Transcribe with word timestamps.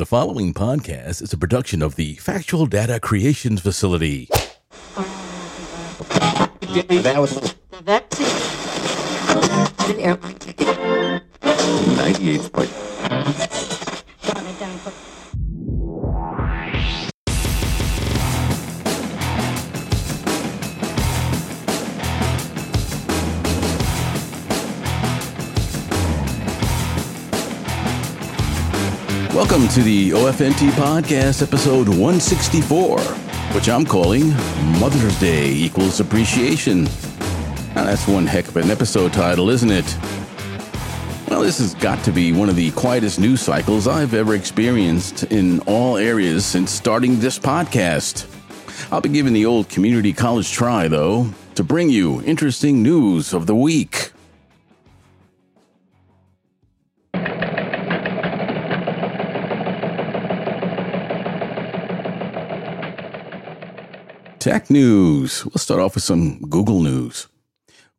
The 0.00 0.06
following 0.06 0.54
podcast 0.54 1.20
is 1.20 1.34
a 1.34 1.36
production 1.36 1.82
of 1.82 1.96
the 1.96 2.14
Factual 2.14 2.64
Data 2.64 2.98
Creations 2.98 3.60
Facility. 3.60 4.30
That 7.02 7.16
was 7.18 7.54
That's 7.84 8.18
it. 8.18 9.90
An 9.90 10.00
airplane 10.00 10.38
ticket. 10.38 11.22
98 11.42 12.50
point. 12.50 12.70
Welcome 29.60 29.74
to 29.74 29.82
the 29.82 30.10
OFNT 30.12 30.70
Podcast, 30.70 31.42
episode 31.42 31.86
164, 31.86 32.98
which 33.52 33.68
I'm 33.68 33.84
calling 33.84 34.30
Mother's 34.80 35.20
Day 35.20 35.52
Equals 35.52 36.00
Appreciation. 36.00 36.84
Now, 37.74 37.84
that's 37.84 38.08
one 38.08 38.26
heck 38.26 38.48
of 38.48 38.56
an 38.56 38.70
episode 38.70 39.12
title, 39.12 39.50
isn't 39.50 39.70
it? 39.70 39.98
Well, 41.28 41.42
this 41.42 41.58
has 41.58 41.74
got 41.74 42.02
to 42.04 42.10
be 42.10 42.32
one 42.32 42.48
of 42.48 42.56
the 42.56 42.70
quietest 42.70 43.20
news 43.20 43.42
cycles 43.42 43.86
I've 43.86 44.14
ever 44.14 44.34
experienced 44.34 45.24
in 45.24 45.60
all 45.66 45.98
areas 45.98 46.46
since 46.46 46.70
starting 46.70 47.20
this 47.20 47.38
podcast. 47.38 48.24
I'll 48.90 49.02
be 49.02 49.10
giving 49.10 49.34
the 49.34 49.44
old 49.44 49.68
community 49.68 50.14
college 50.14 50.50
try, 50.50 50.88
though, 50.88 51.28
to 51.56 51.62
bring 51.62 51.90
you 51.90 52.22
interesting 52.22 52.82
news 52.82 53.34
of 53.34 53.46
the 53.46 53.54
week. 53.54 54.12
Tech 64.40 64.70
news. 64.70 65.44
We'll 65.44 65.58
start 65.58 65.82
off 65.82 65.96
with 65.96 66.02
some 66.02 66.40
Google 66.40 66.80
news. 66.80 67.26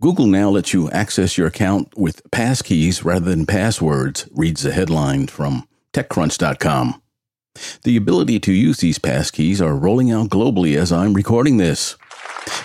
Google 0.01 0.25
now 0.25 0.49
lets 0.49 0.73
you 0.73 0.89
access 0.89 1.37
your 1.37 1.45
account 1.45 1.95
with 1.95 2.23
passkeys 2.31 3.05
rather 3.05 3.29
than 3.29 3.45
passwords, 3.45 4.27
reads 4.31 4.63
the 4.63 4.71
headline 4.71 5.27
from 5.27 5.67
TechCrunch.com. 5.93 6.99
The 7.83 7.95
ability 7.95 8.39
to 8.39 8.53
use 8.53 8.77
these 8.77 8.97
passkeys 8.97 9.61
are 9.61 9.75
rolling 9.75 10.09
out 10.09 10.29
globally 10.29 10.77
as 10.77 10.91
I'm 10.91 11.13
recording 11.13 11.57
this. 11.57 11.95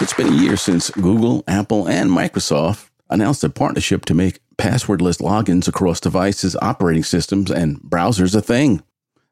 It's 0.01 0.15
been 0.15 0.33
a 0.33 0.37
year 0.43 0.57
since 0.57 0.89
Google, 0.89 1.45
Apple, 1.47 1.87
and 1.87 2.11
Microsoft 2.11 2.89
announced 3.11 3.45
a 3.45 3.51
partnership 3.51 4.07
to 4.07 4.15
make 4.15 4.41
passwordless 4.57 5.21
logins 5.21 5.69
across 5.69 6.01
devices, 6.01 6.57
operating 6.63 7.05
systems, 7.05 7.51
and 7.51 7.79
browsers 7.83 8.35
a 8.35 8.41
thing. 8.41 8.83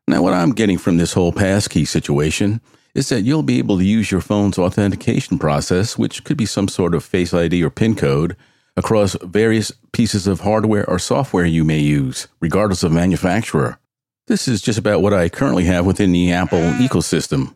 Now, 0.06 0.20
what 0.20 0.34
I'm 0.34 0.52
getting 0.52 0.76
from 0.76 0.98
this 0.98 1.14
whole 1.14 1.32
passkey 1.32 1.86
situation 1.86 2.60
is 2.94 3.08
that 3.08 3.22
you'll 3.22 3.42
be 3.42 3.58
able 3.58 3.78
to 3.78 3.84
use 3.84 4.10
your 4.10 4.20
phone's 4.20 4.58
authentication 4.58 5.38
process, 5.38 5.98
which 5.98 6.24
could 6.24 6.36
be 6.36 6.46
some 6.46 6.68
sort 6.68 6.94
of 6.94 7.04
Face 7.04 7.34
ID 7.34 7.62
or 7.62 7.70
PIN 7.70 7.96
code, 7.96 8.36
across 8.76 9.16
various 9.22 9.72
pieces 9.92 10.26
of 10.26 10.40
hardware 10.40 10.88
or 10.88 10.98
software 10.98 11.44
you 11.44 11.64
may 11.64 11.78
use, 11.78 12.28
regardless 12.40 12.82
of 12.82 12.92
manufacturer. 12.92 13.78
This 14.26 14.48
is 14.48 14.62
just 14.62 14.78
about 14.78 15.02
what 15.02 15.12
I 15.12 15.28
currently 15.28 15.64
have 15.64 15.84
within 15.84 16.12
the 16.12 16.32
Apple 16.32 16.58
ecosystem. 16.58 17.54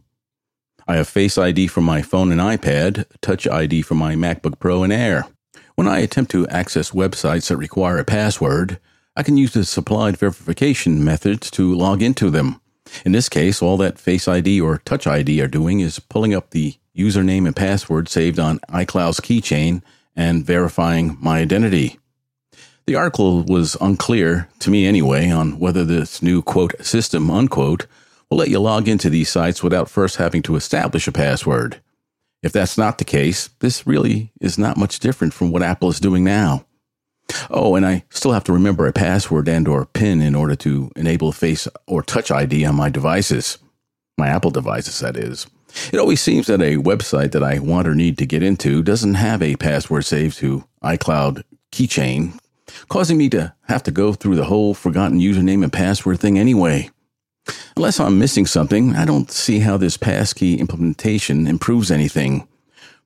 I 0.87 0.97
have 0.97 1.09
Face 1.09 1.39
ID 1.39 1.69
for 1.69 1.81
my 1.81 2.03
phone 2.03 2.33
and 2.33 2.41
iPad, 2.41 3.05
Touch 3.21 3.47
ID 3.47 3.83
for 3.83 3.95
my 3.95 4.15
MacBook 4.15 4.59
Pro 4.59 4.83
and 4.83 4.93
Air. 4.93 5.27
When 5.77 5.87
I 5.87 5.99
attempt 5.99 6.31
to 6.33 6.49
access 6.49 6.91
websites 6.91 7.49
that 7.49 7.57
require 7.57 7.99
a 7.99 8.05
password, 8.05 8.81
I 9.15 9.23
can 9.23 9.37
use 9.37 9.53
the 9.53 9.65
supplied 9.65 10.17
verification 10.17 11.05
methods 11.05 11.51
to 11.53 11.75
log 11.75 12.03
into 12.03 12.31
them. 12.31 12.61
In 13.05 13.13
this 13.13 13.29
case, 13.29 13.63
all 13.63 13.77
that 13.79 13.99
Face 13.99 14.29
ID 14.29 14.61
or 14.61 14.79
Touch 14.79 15.07
ID 15.07 15.41
are 15.41 15.49
doing 15.49 15.81
is 15.81 15.99
pulling 15.99 16.35
up 16.35 16.51
the 16.51 16.75
username 16.97 17.47
and 17.47 17.55
password 17.55 18.09
saved 18.09 18.39
on 18.39 18.59
iCloud's 18.71 19.21
keychain 19.21 19.83
and 20.17 20.45
verifying 20.45 21.17
my 21.21 21.39
identity. 21.39 21.99
The 22.87 22.97
article 22.97 23.43
was 23.45 23.77
unclear, 23.81 24.49
to 24.61 24.71
me 24.71 24.87
anyway, 24.87 25.31
on 25.31 25.59
whether 25.59 25.85
this 25.85 26.23
new 26.23 26.43
quote 26.43 26.75
system 26.85 27.31
unquote 27.31 27.87
will 28.31 28.39
let 28.39 28.49
you 28.49 28.59
log 28.59 28.89
into 28.89 29.11
these 29.11 29.29
sites 29.29 29.63
without 29.63 29.91
first 29.91 30.17
having 30.17 30.43
to 30.43 30.57
establish 30.57 31.07
a 31.07 31.13
password. 31.13 31.81
If 32.43 32.53
that's 32.53 32.79
not 32.79 32.99
the 32.99 33.05
case, 33.05 33.51
this 33.59 33.87
really 33.87 34.33
is 34.41 34.59
not 34.59 34.77
much 34.77 35.01
different 35.01 35.35
from 35.35 35.51
what 35.51 35.63
Apple 35.63 35.89
is 35.89 36.01
doing 36.01 36.25
now. 36.25 36.65
Oh, 37.51 37.75
and 37.75 37.87
I 37.87 38.05
still 38.11 38.33
have 38.33 38.45
to 38.45 38.53
remember 38.53 38.87
a 38.87 38.93
password 38.93 39.49
and 39.49 39.69
or 39.69 39.87
PIN 39.87 40.21
in 40.23 40.35
order 40.35 40.57
to 40.57 40.91
enable 40.97 41.33
Face 41.33 41.69
or 41.87 42.03
Touch 42.03 42.31
ID 42.31 42.65
on 42.65 42.75
my 42.75 42.89
devices. 42.89 43.59
My 44.17 44.29
Apple 44.29 44.51
devices, 44.51 44.99
that 45.01 45.17
is. 45.17 45.47
It 45.93 45.99
always 45.99 46.21
seems 46.21 46.47
that 46.47 46.63
a 46.63 46.77
website 46.77 47.33
that 47.33 47.43
I 47.43 47.59
want 47.59 47.87
or 47.87 47.95
need 47.95 48.19
to 48.19 48.27
get 48.27 48.43
into 48.43 48.83
doesn't 48.83 49.15
have 49.15 49.43
a 49.43 49.57
password 49.57 50.05
saved 50.05 50.39
to 50.39 50.65
iCloud 50.83 51.45
keychain, 51.73 52.39
causing 52.89 53.19
me 53.19 53.29
to 53.31 53.55
have 53.69 53.83
to 53.85 53.91
go 53.91 54.13
through 54.13 54.37
the 54.37 54.47
whole 54.47 54.75
forgotten 54.75 55.21
username 55.21 55.63
and 55.63 55.73
password 55.73 56.21
thing 56.21 56.39
anyway. 56.39 56.91
Unless 57.77 58.01
I'm 58.01 58.19
missing 58.19 58.47
something, 58.47 58.97
I 58.97 59.05
don't 59.05 59.31
see 59.31 59.61
how 59.61 59.77
this 59.77 59.97
passkey 59.97 60.59
implementation 60.59 61.47
improves 61.47 61.91
anything. 61.91 62.49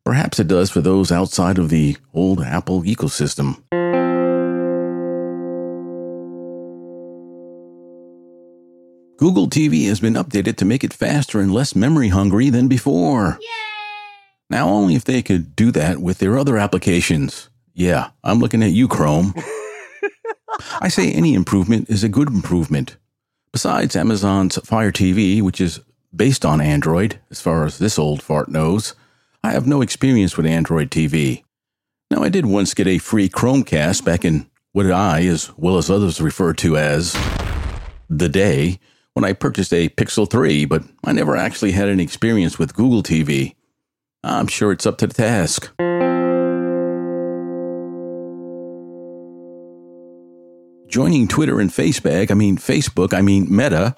Perhaps 0.04 0.40
it 0.40 0.48
does 0.48 0.70
for 0.70 0.80
those 0.80 1.12
outside 1.12 1.58
of 1.58 1.68
the 1.68 1.96
old 2.14 2.40
Apple 2.40 2.82
ecosystem. 2.82 3.62
Google 9.22 9.48
TV 9.48 9.86
has 9.86 10.00
been 10.00 10.14
updated 10.14 10.56
to 10.56 10.64
make 10.64 10.82
it 10.82 10.92
faster 10.92 11.38
and 11.38 11.54
less 11.54 11.76
memory 11.76 12.08
hungry 12.08 12.50
than 12.50 12.66
before. 12.66 13.38
Now, 14.50 14.68
only 14.68 14.96
if 14.96 15.04
they 15.04 15.22
could 15.22 15.54
do 15.54 15.70
that 15.70 15.98
with 15.98 16.18
their 16.18 16.36
other 16.36 16.58
applications. 16.58 17.48
Yeah, 17.72 18.10
I'm 18.24 18.40
looking 18.40 18.64
at 18.64 18.72
you, 18.72 18.88
Chrome. 18.88 19.32
I 20.80 20.88
say 20.88 21.12
any 21.12 21.34
improvement 21.34 21.88
is 21.88 22.02
a 22.02 22.08
good 22.08 22.30
improvement. 22.30 22.96
Besides 23.52 23.94
Amazon's 23.94 24.56
Fire 24.66 24.90
TV, 24.90 25.40
which 25.40 25.60
is 25.60 25.78
based 26.12 26.44
on 26.44 26.60
Android, 26.60 27.20
as 27.30 27.40
far 27.40 27.64
as 27.64 27.78
this 27.78 28.00
old 28.00 28.24
fart 28.24 28.48
knows, 28.48 28.96
I 29.44 29.52
have 29.52 29.68
no 29.68 29.82
experience 29.82 30.36
with 30.36 30.46
Android 30.46 30.90
TV. 30.90 31.44
Now, 32.10 32.24
I 32.24 32.28
did 32.28 32.44
once 32.44 32.74
get 32.74 32.88
a 32.88 32.98
free 32.98 33.28
Chromecast 33.28 34.04
back 34.04 34.24
in 34.24 34.50
what 34.72 34.90
I, 34.90 35.24
as 35.26 35.56
well 35.56 35.78
as 35.78 35.90
others, 35.90 36.20
refer 36.20 36.54
to 36.54 36.76
as 36.76 37.16
the 38.10 38.28
day 38.28 38.80
when 39.14 39.24
I 39.24 39.32
purchased 39.32 39.72
a 39.72 39.88
Pixel 39.90 40.28
3, 40.28 40.64
but 40.64 40.82
I 41.04 41.12
never 41.12 41.36
actually 41.36 41.72
had 41.72 41.88
any 41.88 42.02
experience 42.02 42.58
with 42.58 42.74
Google 42.74 43.02
TV. 43.02 43.54
I'm 44.24 44.46
sure 44.46 44.72
it's 44.72 44.86
up 44.86 44.98
to 44.98 45.06
the 45.06 45.14
task. 45.14 45.70
Joining 50.88 51.26
Twitter 51.26 51.58
and 51.58 51.70
Facebook, 51.70 52.30
I 52.30 52.34
mean 52.34 52.58
Facebook, 52.58 53.14
I 53.14 53.22
mean 53.22 53.46
Meta, 53.54 53.94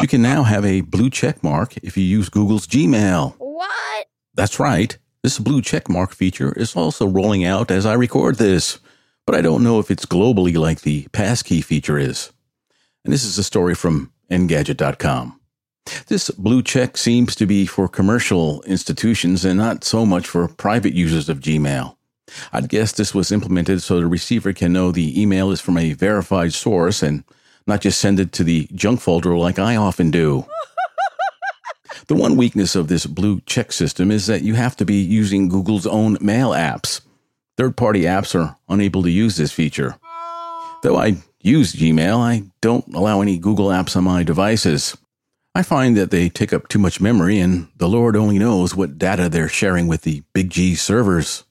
you 0.00 0.06
can 0.06 0.22
now 0.22 0.42
have 0.42 0.64
a 0.64 0.82
blue 0.82 1.08
check 1.08 1.42
mark 1.42 1.76
if 1.78 1.96
you 1.96 2.04
use 2.04 2.28
Google's 2.28 2.66
Gmail. 2.66 3.34
What? 3.38 4.06
That's 4.34 4.60
right. 4.60 4.96
This 5.22 5.38
blue 5.38 5.62
check 5.62 5.88
mark 5.88 6.12
feature 6.12 6.52
is 6.52 6.76
also 6.76 7.06
rolling 7.06 7.44
out 7.44 7.70
as 7.70 7.86
I 7.86 7.94
record 7.94 8.36
this, 8.36 8.78
but 9.26 9.34
I 9.34 9.40
don't 9.40 9.62
know 9.62 9.78
if 9.78 9.90
it's 9.90 10.04
globally 10.04 10.56
like 10.56 10.82
the 10.82 11.08
passkey 11.12 11.62
feature 11.62 11.98
is. 11.98 12.30
And 13.04 13.12
this 13.12 13.24
is 13.24 13.38
a 13.38 13.42
story 13.42 13.74
from 13.74 14.12
Engadget.com. 14.30 15.38
This 16.08 16.30
blue 16.30 16.62
check 16.62 16.96
seems 16.96 17.34
to 17.36 17.46
be 17.46 17.66
for 17.66 17.88
commercial 17.88 18.62
institutions 18.62 19.44
and 19.44 19.58
not 19.58 19.84
so 19.84 20.06
much 20.06 20.26
for 20.26 20.48
private 20.48 20.94
users 20.94 21.28
of 21.28 21.40
Gmail. 21.40 21.96
I'd 22.52 22.68
guess 22.68 22.92
this 22.92 23.14
was 23.14 23.30
implemented 23.30 23.82
so 23.82 24.00
the 24.00 24.06
receiver 24.06 24.52
can 24.52 24.72
know 24.72 24.90
the 24.90 25.20
email 25.20 25.50
is 25.50 25.60
from 25.60 25.76
a 25.76 25.92
verified 25.92 26.54
source 26.54 27.02
and 27.02 27.22
not 27.66 27.82
just 27.82 28.00
send 28.00 28.18
it 28.18 28.32
to 28.32 28.44
the 28.44 28.68
junk 28.74 29.00
folder 29.00 29.36
like 29.36 29.58
I 29.58 29.76
often 29.76 30.10
do. 30.10 30.46
the 32.06 32.14
one 32.14 32.36
weakness 32.36 32.74
of 32.74 32.88
this 32.88 33.06
blue 33.06 33.40
check 33.46 33.72
system 33.72 34.10
is 34.10 34.26
that 34.26 34.42
you 34.42 34.54
have 34.54 34.76
to 34.76 34.84
be 34.84 34.96
using 34.96 35.48
Google's 35.48 35.86
own 35.86 36.16
mail 36.20 36.50
apps. 36.50 37.02
Third 37.56 37.76
party 37.76 38.02
apps 38.02 38.34
are 38.34 38.56
unable 38.68 39.02
to 39.02 39.10
use 39.10 39.36
this 39.36 39.52
feature. 39.52 39.96
Though 40.82 40.96
I 40.96 41.16
use 41.44 41.74
Gmail, 41.74 42.18
I 42.18 42.44
don't 42.60 42.94
allow 42.94 43.20
any 43.20 43.38
Google 43.38 43.68
apps 43.68 43.96
on 43.96 44.04
my 44.04 44.22
devices. 44.22 44.96
I 45.54 45.62
find 45.62 45.96
that 45.96 46.10
they 46.10 46.28
take 46.28 46.52
up 46.52 46.66
too 46.66 46.80
much 46.80 47.00
memory, 47.00 47.38
and 47.38 47.68
the 47.76 47.88
Lord 47.88 48.16
only 48.16 48.38
knows 48.38 48.74
what 48.74 48.98
data 48.98 49.28
they're 49.28 49.48
sharing 49.48 49.86
with 49.86 50.02
the 50.02 50.22
Big 50.32 50.50
G 50.50 50.74
servers. 50.74 51.44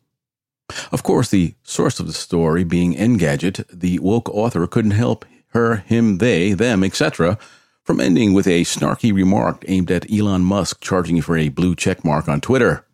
Of 0.92 1.04
course, 1.04 1.30
the 1.30 1.54
source 1.64 2.00
of 2.00 2.08
the 2.08 2.14
story 2.14 2.64
being 2.64 2.96
Engadget, 2.96 3.66
the 3.72 4.00
woke 4.00 4.30
author 4.30 4.66
couldn't 4.68 4.92
help 4.92 5.26
her, 5.50 5.78
him, 5.78 6.18
they, 6.18 6.54
them, 6.54 6.84
etc., 6.84 7.38
from 7.84 8.00
ending 8.00 8.34
with 8.34 8.48
a 8.48 8.64
snarky 8.64 9.14
remark 9.14 9.64
aimed 9.68 9.92
at 9.92 10.12
Elon 10.12 10.42
Musk 10.42 10.82
charging 10.82 11.22
for 11.22 11.38
a 11.38 11.50
blue 11.50 11.76
check 11.76 12.04
mark 12.04 12.28
on 12.28 12.42
Twitter. 12.42 12.86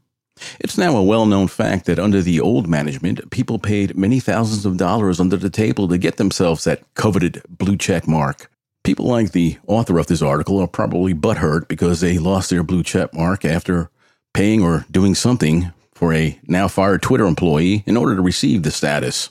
It's 0.60 0.78
now 0.78 0.96
a 0.96 1.04
well 1.04 1.26
known 1.26 1.48
fact 1.48 1.86
that 1.86 2.00
under 2.00 2.22
the 2.22 2.40
old 2.40 2.68
management, 2.68 3.30
people 3.32 3.60
paid 3.60 3.98
many 3.98 4.20
thousands 4.20 4.66
of 4.66 4.78
dollars 4.78 5.20
under 5.20 5.38
the 5.38 5.50
table 5.50 5.88
to 5.88 5.98
get 5.98 6.18
themselves 6.18 6.64
that 6.64 6.84
coveted 6.94 7.42
blue 7.50 7.78
check 7.78 8.08
mark. 8.08 8.52
People 8.84 9.06
like 9.06 9.32
the 9.32 9.58
author 9.68 10.00
of 10.00 10.08
this 10.08 10.22
article 10.22 10.60
are 10.60 10.68
probably 10.68 11.14
butthurt 11.14 11.68
because 11.68 12.02
they 12.02 12.18
lost 12.18 12.50
their 12.50 12.64
blue 12.64 12.84
check 12.84 13.14
mark 13.14 13.44
after 13.46 13.90
paying 14.34 14.62
or 14.62 14.86
doing 14.90 15.16
something 15.16 15.72
for 15.94 16.14
a 16.14 16.40
now 16.48 16.68
fired 16.68 17.02
Twitter 17.02 17.26
employee 17.26 17.84
in 17.86 17.98
order 17.98 18.16
to 18.16 18.22
receive 18.22 18.64
the 18.64 18.72
status. 18.72 19.30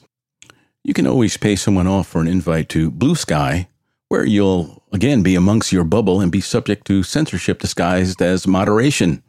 You 0.85 0.95
can 0.95 1.07
always 1.07 1.37
pay 1.37 1.57
someone 1.57 1.87
off 1.87 2.07
for 2.07 2.21
an 2.21 2.29
invite 2.29 2.69
to 2.71 2.91
Blue 2.91 3.15
Sky, 3.15 3.69
where 4.09 4.25
you'll 4.25 4.83
again 4.93 5.23
be 5.23 5.35
amongst 5.35 5.73
your 5.73 5.85
bubble 5.85 6.21
and 6.21 6.31
be 6.31 6.41
subject 6.41 6.87
to 6.87 7.03
censorship 7.03 7.59
disguised 7.61 8.23
as 8.23 8.47
moderation. 8.47 9.23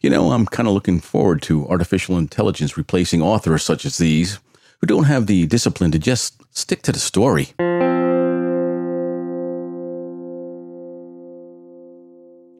You 0.00 0.10
know, 0.10 0.32
I'm 0.32 0.46
kind 0.46 0.68
of 0.68 0.74
looking 0.74 1.00
forward 1.00 1.42
to 1.42 1.68
artificial 1.68 2.18
intelligence 2.18 2.76
replacing 2.76 3.22
authors 3.22 3.62
such 3.62 3.84
as 3.84 3.98
these 3.98 4.38
who 4.80 4.86
don't 4.86 5.04
have 5.04 5.26
the 5.26 5.46
discipline 5.46 5.90
to 5.92 5.98
just 5.98 6.40
stick 6.56 6.82
to 6.82 6.92
the 6.92 6.98
story. 6.98 7.50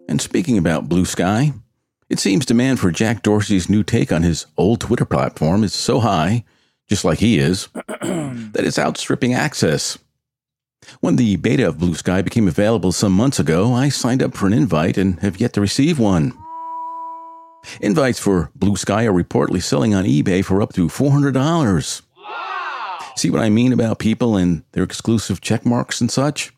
And 0.08 0.20
speaking 0.20 0.58
about 0.58 0.88
Blue 0.88 1.04
Sky, 1.04 1.52
it 2.08 2.18
seems 2.18 2.44
demand 2.44 2.80
for 2.80 2.90
Jack 2.90 3.22
Dorsey's 3.22 3.70
new 3.70 3.84
take 3.84 4.10
on 4.10 4.24
his 4.24 4.46
old 4.56 4.80
Twitter 4.80 5.04
platform 5.04 5.62
is 5.62 5.72
so 5.72 6.00
high, 6.00 6.44
just 6.88 7.04
like 7.04 7.20
he 7.20 7.38
is, 7.38 7.68
that 7.74 8.64
it's 8.64 8.78
outstripping 8.78 9.32
access. 9.32 9.96
When 11.00 11.16
the 11.16 11.36
beta 11.36 11.68
of 11.68 11.78
Blue 11.78 11.94
Sky 11.94 12.22
became 12.22 12.48
available 12.48 12.90
some 12.90 13.12
months 13.12 13.38
ago, 13.38 13.72
I 13.72 13.88
signed 13.88 14.22
up 14.22 14.34
for 14.34 14.46
an 14.46 14.52
invite 14.52 14.98
and 14.98 15.20
have 15.20 15.40
yet 15.40 15.52
to 15.52 15.60
receive 15.60 15.98
one. 15.98 16.32
Invites 17.80 18.18
for 18.18 18.50
Blue 18.54 18.76
Sky 18.76 19.04
are 19.04 19.12
reportedly 19.12 19.62
selling 19.62 19.94
on 19.94 20.04
eBay 20.04 20.44
for 20.44 20.62
up 20.62 20.72
to 20.74 20.88
$400. 20.88 22.02
See 23.16 23.30
what 23.30 23.42
I 23.42 23.50
mean 23.50 23.72
about 23.72 23.98
people 23.98 24.36
and 24.36 24.64
their 24.72 24.82
exclusive 24.82 25.40
check 25.40 25.66
marks 25.66 26.00
and 26.00 26.10
such? 26.10 26.52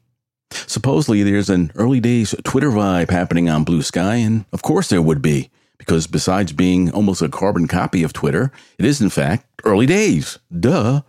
Supposedly, 0.51 1.23
there's 1.23 1.51
an 1.51 1.73
early 1.75 1.99
days 1.99 2.35
Twitter 2.45 2.71
vibe 2.71 3.11
happening 3.11 3.49
on 3.49 3.65
Blue 3.65 3.83
Sky, 3.83 4.17
and 4.17 4.45
of 4.53 4.63
course 4.63 4.89
there 4.89 5.03
would 5.03 5.23
be, 5.23 5.51
because 5.79 6.07
besides 6.07 6.53
being 6.53 6.91
almost 6.93 7.23
a 7.23 7.29
carbon 7.29 7.67
copy 7.67 8.03
of 8.03 8.13
Twitter, 8.13 8.53
it 8.79 8.85
is 8.85 9.01
in 9.01 9.11
fact 9.11 9.47
early 9.65 9.87
days. 9.87 10.39
Duh. 10.57 11.03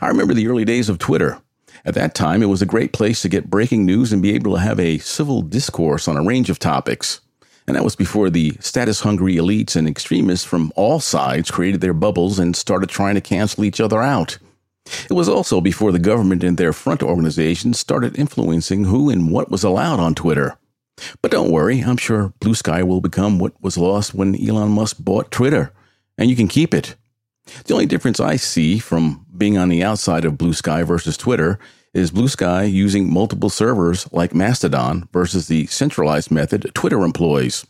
I 0.00 0.08
remember 0.08 0.34
the 0.34 0.48
early 0.48 0.64
days 0.64 0.88
of 0.88 0.98
Twitter. 0.98 1.40
At 1.84 1.94
that 1.94 2.14
time, 2.14 2.42
it 2.42 2.46
was 2.46 2.62
a 2.62 2.66
great 2.66 2.92
place 2.92 3.22
to 3.22 3.28
get 3.28 3.50
breaking 3.50 3.84
news 3.84 4.12
and 4.12 4.22
be 4.22 4.34
able 4.34 4.54
to 4.54 4.60
have 4.60 4.80
a 4.80 4.98
civil 4.98 5.42
discourse 5.42 6.08
on 6.08 6.16
a 6.16 6.24
range 6.24 6.48
of 6.48 6.58
topics. 6.58 7.20
And 7.66 7.76
that 7.76 7.84
was 7.84 7.96
before 7.96 8.30
the 8.30 8.52
status 8.60 9.00
hungry 9.00 9.34
elites 9.34 9.74
and 9.74 9.88
extremists 9.88 10.46
from 10.46 10.72
all 10.76 11.00
sides 11.00 11.50
created 11.50 11.80
their 11.80 11.92
bubbles 11.92 12.38
and 12.38 12.54
started 12.54 12.88
trying 12.88 13.16
to 13.16 13.20
cancel 13.20 13.64
each 13.64 13.80
other 13.80 14.00
out. 14.00 14.38
It 15.10 15.14
was 15.14 15.28
also 15.28 15.60
before 15.60 15.90
the 15.90 15.98
government 15.98 16.44
and 16.44 16.56
their 16.56 16.72
front 16.72 17.02
organizations 17.02 17.78
started 17.78 18.18
influencing 18.18 18.84
who 18.84 19.10
and 19.10 19.32
what 19.32 19.50
was 19.50 19.64
allowed 19.64 19.98
on 19.98 20.14
Twitter. 20.14 20.56
But 21.22 21.32
don't 21.32 21.50
worry, 21.50 21.80
I'm 21.80 21.96
sure 21.96 22.32
Blue 22.40 22.54
Sky 22.54 22.82
will 22.82 23.00
become 23.00 23.38
what 23.38 23.60
was 23.60 23.76
lost 23.76 24.14
when 24.14 24.34
Elon 24.36 24.70
Musk 24.70 24.98
bought 25.00 25.30
Twitter, 25.30 25.72
and 26.16 26.30
you 26.30 26.36
can 26.36 26.48
keep 26.48 26.72
it. 26.72 26.94
The 27.64 27.74
only 27.74 27.86
difference 27.86 28.18
I 28.18 28.36
see 28.36 28.78
from 28.78 29.26
being 29.36 29.58
on 29.58 29.68
the 29.68 29.82
outside 29.82 30.24
of 30.24 30.38
Blue 30.38 30.52
Sky 30.52 30.82
versus 30.82 31.16
Twitter 31.16 31.58
is 31.96 32.10
Blue 32.10 32.28
Sky 32.28 32.64
using 32.64 33.10
multiple 33.10 33.48
servers 33.48 34.06
like 34.12 34.34
Mastodon 34.34 35.08
versus 35.14 35.48
the 35.48 35.66
centralized 35.66 36.30
method 36.30 36.70
Twitter 36.74 37.02
employs. 37.02 37.66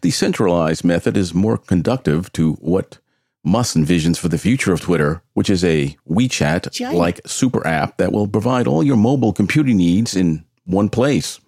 The 0.00 0.10
centralized 0.10 0.84
method 0.84 1.18
is 1.18 1.34
more 1.34 1.58
conductive 1.58 2.32
to 2.32 2.54
what 2.54 2.98
Musk 3.44 3.76
envisions 3.76 4.18
for 4.18 4.28
the 4.28 4.38
future 4.38 4.72
of 4.72 4.80
Twitter, 4.80 5.22
which 5.34 5.50
is 5.50 5.62
a 5.64 5.94
WeChat 6.08 6.94
like 6.94 7.20
super 7.26 7.64
app 7.66 7.98
that 7.98 8.10
will 8.10 8.26
provide 8.26 8.66
all 8.66 8.82
your 8.82 8.96
mobile 8.96 9.34
computing 9.34 9.76
needs 9.76 10.16
in 10.16 10.46
one 10.64 10.88
place. 10.88 11.38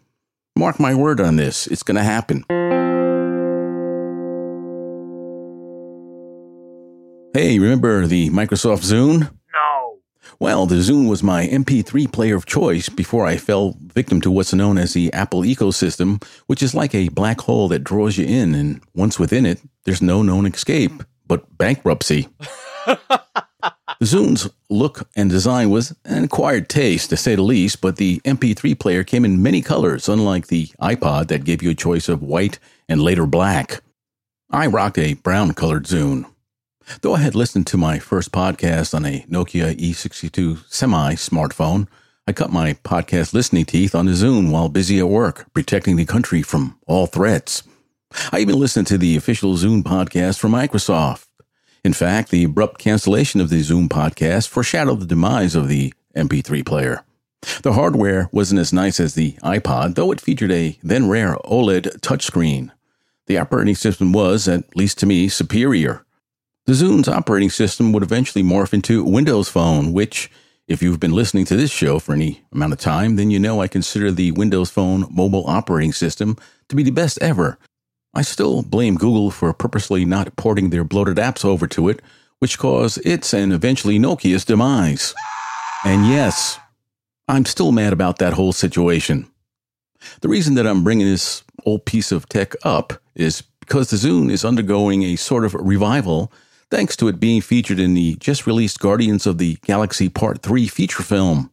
Mark 0.57 0.79
my 0.79 0.95
word 0.95 1.21
on 1.21 1.37
this, 1.37 1.67
it's 1.69 1.83
going 1.83 1.97
to 1.97 2.03
happen. 2.03 2.45
Hey, 7.33 7.59
remember 7.59 8.07
the 8.07 8.29
Microsoft 8.29 8.85
Zune? 8.85 9.31
Well, 10.41 10.65
the 10.65 10.77
Zune 10.77 11.07
was 11.07 11.23
my 11.23 11.47
MP3 11.47 12.11
player 12.11 12.35
of 12.35 12.47
choice 12.47 12.89
before 12.89 13.27
I 13.27 13.37
fell 13.37 13.77
victim 13.79 14.23
to 14.23 14.31
what's 14.31 14.55
known 14.55 14.79
as 14.79 14.95
the 14.95 15.13
Apple 15.13 15.43
ecosystem, 15.43 16.25
which 16.47 16.63
is 16.63 16.75
like 16.75 16.95
a 16.95 17.11
black 17.11 17.43
hole 17.43 17.69
that 17.69 17.85
draws 17.85 18.17
you 18.17 18.25
in, 18.25 18.55
and 18.55 18.81
once 18.95 19.19
within 19.19 19.45
it, 19.45 19.61
there's 19.85 20.01
no 20.01 20.23
known 20.23 20.47
escape 20.47 21.03
but 21.27 21.59
bankruptcy. 21.59 22.27
the 22.87 22.99
Zune's 24.03 24.49
look 24.71 25.07
and 25.15 25.29
design 25.29 25.69
was 25.69 25.95
an 26.07 26.25
acquired 26.25 26.71
taste, 26.71 27.11
to 27.11 27.19
say 27.19 27.35
the 27.35 27.43
least, 27.43 27.83
but 27.83 27.97
the 27.97 28.21
MP3 28.21 28.81
player 28.81 29.05
came 29.05 29.27
in 29.27 29.43
many 29.43 29.61
colors, 29.61 30.09
unlike 30.09 30.47
the 30.47 30.69
iPod 30.81 31.29
that 31.29 31.45
gave 31.45 31.63
you 31.63 31.71
a 31.71 31.75
choice 31.75 32.09
of 32.09 32.23
white 32.23 32.59
and 32.89 33.03
later 33.03 33.27
black. 33.27 33.83
I 34.51 34.69
rocked 34.69 34.99
a 34.99 35.15
brown 35.15 35.53
colored 35.53 35.85
Zune. 35.85 36.25
Though 37.03 37.15
I 37.15 37.21
had 37.21 37.35
listened 37.35 37.67
to 37.69 37.77
my 37.77 37.99
first 37.99 38.33
podcast 38.33 38.95
on 38.95 39.07
a 39.07 39.25
Nokia 39.31 39.75
E62 39.77 40.65
semi 40.69 41.15
smartphone, 41.15 41.87
I 42.27 42.33
cut 42.33 42.51
my 42.51 42.75
podcast 42.75 43.33
listening 43.33 43.65
teeth 43.65 43.95
on 43.95 44.07
the 44.07 44.13
Zune 44.13 44.51
while 44.51 44.69
busy 44.69 44.99
at 44.99 45.09
work, 45.09 45.47
protecting 45.55 45.97
the 45.97 46.05
country 46.05 46.43
from 46.43 46.79
all 46.87 47.07
threats. 47.07 47.63
I 48.33 48.41
even 48.41 48.59
listened 48.59 48.89
to 48.89 48.99
the 48.99 49.17
official 49.17 49.55
Zune 49.55 49.83
podcast 49.83 50.39
from 50.39 50.53
Microsoft. 50.53 51.27
In 51.85 51.93
fact, 51.93 52.31
the 52.31 52.45
abrupt 52.45 52.79
cancellation 52.79 53.41
of 53.41 53.51
the 53.51 53.61
Zune 53.61 53.89
podcast 53.89 54.49
foreshadowed 54.49 55.01
the 55.01 55.07
demise 55.07 55.55
of 55.55 55.69
the 55.69 55.95
MP3 56.17 56.67
player. 56.67 57.05
The 57.63 57.73
hardware 57.73 58.29
wasn't 58.33 58.61
as 58.61 58.73
nice 58.73 59.01
as 59.01 59.15
the 59.15 59.33
iPod, 59.45 59.95
though 59.95 60.11
it 60.11 60.21
featured 60.21 60.53
a 60.53 60.77
then 60.83 61.09
rare 61.09 61.37
OLED 61.45 62.01
touchscreen. 62.01 62.73
The 63.27 63.39
operating 63.39 63.77
system 63.77 64.13
was, 64.13 64.49
at 64.49 64.77
least 64.77 64.99
to 64.99 65.07
me, 65.07 65.29
superior. 65.29 66.05
The 66.71 66.77
Zune's 66.77 67.09
operating 67.09 67.51
system 67.51 67.93
would 67.93 68.05
eventually 68.05 68.45
morph 68.45 68.73
into 68.73 69.03
Windows 69.03 69.49
Phone, 69.49 69.93
which, 69.93 70.31
if 70.69 70.81
you've 70.81 71.01
been 71.01 71.11
listening 71.11 71.45
to 71.47 71.57
this 71.57 71.73
show 71.73 71.99
for 71.99 72.13
any 72.13 72.43
amount 72.53 72.73
of 72.73 72.79
time, 72.79 73.17
then 73.17 73.29
you 73.29 73.41
know 73.41 73.61
I 73.61 73.67
consider 73.67 74.13
the 74.13 74.31
Windows 74.31 74.71
Phone 74.71 75.05
mobile 75.11 75.43
operating 75.49 75.93
system 75.93 76.37
to 76.69 76.77
be 76.77 76.85
the 76.85 76.93
best 76.93 77.19
ever, 77.21 77.59
I 78.15 78.23
still 78.23 78.63
blame 78.63 78.95
Google 78.95 79.33
for 79.33 79.53
purposely 79.53 80.05
not 80.05 80.37
porting 80.37 80.71
their 80.71 80.85
bloated 80.85 81.17
apps 81.17 81.45
over 81.45 81.67
to 81.67 81.89
it, 81.89 82.03
which 82.39 82.57
caused 82.57 83.05
its 83.05 83.35
and 83.35 83.53
eventually 83.53 83.99
Nokia's 83.99 84.45
demise. 84.45 85.13
And 85.85 86.07
yes, 86.07 86.57
I'm 87.27 87.47
still 87.47 87.73
mad 87.73 87.93
about 87.93 88.19
that 88.19 88.35
whole 88.35 88.53
situation. 88.53 89.29
The 90.21 90.29
reason 90.29 90.55
that 90.55 90.69
I'm 90.69 90.85
bringing 90.85 91.09
this 91.09 91.43
old 91.67 91.85
piece 91.85 92.13
of 92.13 92.29
tech 92.29 92.55
up 92.63 92.93
is 93.17 93.43
because 93.59 93.91
the 93.91 93.97
Zune 93.97 94.31
is 94.31 94.45
undergoing 94.45 95.03
a 95.03 95.17
sort 95.17 95.45
of 95.45 95.55
revival 95.55 96.33
thanks 96.71 96.97
to 96.97 97.09
it 97.09 97.21
being 97.21 97.41
featured 97.41 97.79
in 97.79 97.95
the 97.95 98.17
just 98.17 98.47
released 98.47 98.81
Guardians 98.81 99.27
of 99.27 99.39
the 99.39 99.59
Galaxy 99.63 100.09
Part 100.09 100.43
3 100.43 100.69
feature 100.69 101.03
film. 101.03 101.51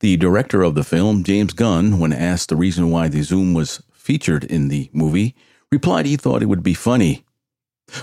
The 0.00 0.16
director 0.16 0.62
of 0.62 0.74
the 0.74 0.84
film, 0.84 1.22
James 1.22 1.52
Gunn, 1.52 1.98
when 1.98 2.12
asked 2.12 2.48
the 2.48 2.56
reason 2.56 2.90
why 2.90 3.08
the 3.08 3.20
Zune 3.20 3.54
was 3.54 3.82
featured 3.92 4.44
in 4.44 4.68
the 4.68 4.90
movie, 4.92 5.34
replied 5.70 6.06
he 6.06 6.16
thought 6.16 6.42
it 6.42 6.46
would 6.46 6.62
be 6.62 6.74
funny. 6.74 7.24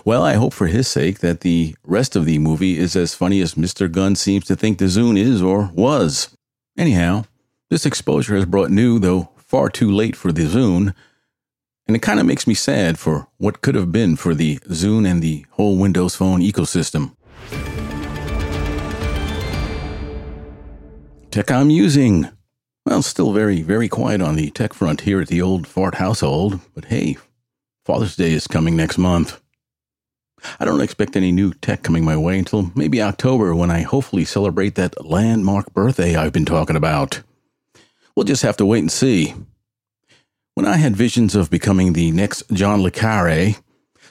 Well, 0.04 0.24
I 0.24 0.34
hope 0.34 0.54
for 0.54 0.68
his 0.68 0.88
sake 0.88 1.20
that 1.20 1.42
the 1.42 1.76
rest 1.84 2.16
of 2.16 2.26
the 2.26 2.40
movie 2.40 2.78
is 2.78 2.96
as 2.96 3.14
funny 3.14 3.42
as 3.42 3.56
Mr. 3.56 3.92
Gunn 3.92 4.16
seems 4.16 4.46
to 4.46 4.56
think 4.56 4.78
the 4.78 4.86
Zune 4.86 5.18
is 5.18 5.42
or 5.42 5.70
was. 5.74 6.36
Anyhow, 6.78 7.26
this 7.70 7.86
exposure 7.86 8.36
has 8.36 8.46
brought 8.46 8.72
new, 8.72 9.00
though 9.00 9.30
far 9.38 9.70
too 9.70 9.92
late 9.92 10.16
for 10.16 10.32
the 10.32 10.46
Zune, 10.46 10.94
and 11.88 11.96
it 11.96 12.02
kind 12.02 12.20
of 12.20 12.26
makes 12.26 12.48
me 12.48 12.54
sad 12.54 12.98
for 12.98 13.28
what 13.38 13.62
could 13.62 13.76
have 13.76 13.92
been 13.92 14.16
for 14.16 14.34
the 14.34 14.58
Zune 14.70 15.10
and 15.10 15.22
the 15.22 15.46
whole 15.52 15.78
Windows 15.78 16.16
Phone 16.16 16.42
ecosystem. 16.42 17.16
Tech 21.32 21.52
I'm 21.52 21.70
using. 21.70 22.30
Well, 22.86 23.02
still 23.02 23.34
very, 23.34 23.62
very 23.62 23.90
quiet 23.90 24.22
on 24.22 24.36
the 24.36 24.52
tech 24.52 24.74
front 24.74 25.02
here 25.02 25.20
at 25.20 25.28
the 25.28 25.42
old 25.42 25.68
fart 25.68 25.96
household, 25.96 26.60
but 26.74 26.86
hey, 26.86 27.18
Father's 27.84 28.16
Day 28.16 28.32
is 28.32 28.48
coming 28.48 28.76
next 28.76 28.98
month. 28.98 29.42
I 30.60 30.66
don't 30.66 30.82
expect 30.82 31.16
any 31.16 31.32
new 31.32 31.54
tech 31.54 31.82
coming 31.84 32.06
my 32.06 32.16
way 32.16 32.38
until 32.38 32.72
maybe 32.76 33.02
October 33.02 33.56
when 33.56 33.72
I 33.72 33.82
hopefully 33.82 34.26
celebrate 34.26 34.76
that 34.76 35.06
landmark 35.06 35.74
birthday 35.74 36.16
I've 36.16 36.34
been 36.34 36.46
talking 36.46 36.76
about. 36.76 37.22
We'll 38.16 38.26
just 38.26 38.44
have 38.44 38.58
to 38.58 38.66
wait 38.66 38.80
and 38.80 38.92
see. 38.92 39.34
When 40.56 40.66
I 40.66 40.78
had 40.78 40.96
visions 40.96 41.36
of 41.36 41.50
becoming 41.50 41.92
the 41.92 42.12
next 42.12 42.44
John 42.54 42.82
Le 42.82 42.90
Carre, 42.90 43.56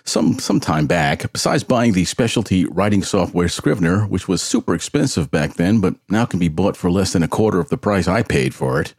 some 0.05 0.39
some 0.39 0.61
time 0.61 0.87
back, 0.87 1.33
besides 1.33 1.65
buying 1.65 1.95
the 1.95 2.05
specialty 2.05 2.67
writing 2.67 3.03
software 3.03 3.49
Scrivener, 3.49 4.05
which 4.07 4.29
was 4.29 4.43
super 4.43 4.75
expensive 4.75 5.31
back 5.31 5.55
then, 5.55 5.81
but 5.81 5.95
now 6.11 6.27
can 6.27 6.39
be 6.39 6.49
bought 6.49 6.77
for 6.77 6.91
less 6.91 7.15
than 7.15 7.23
a 7.23 7.29
quarter 7.29 7.61
of 7.61 7.71
the 7.71 7.79
price 7.79 8.07
I 8.07 8.23
paid 8.23 8.55
for 8.55 8.79
it, 8.79 8.93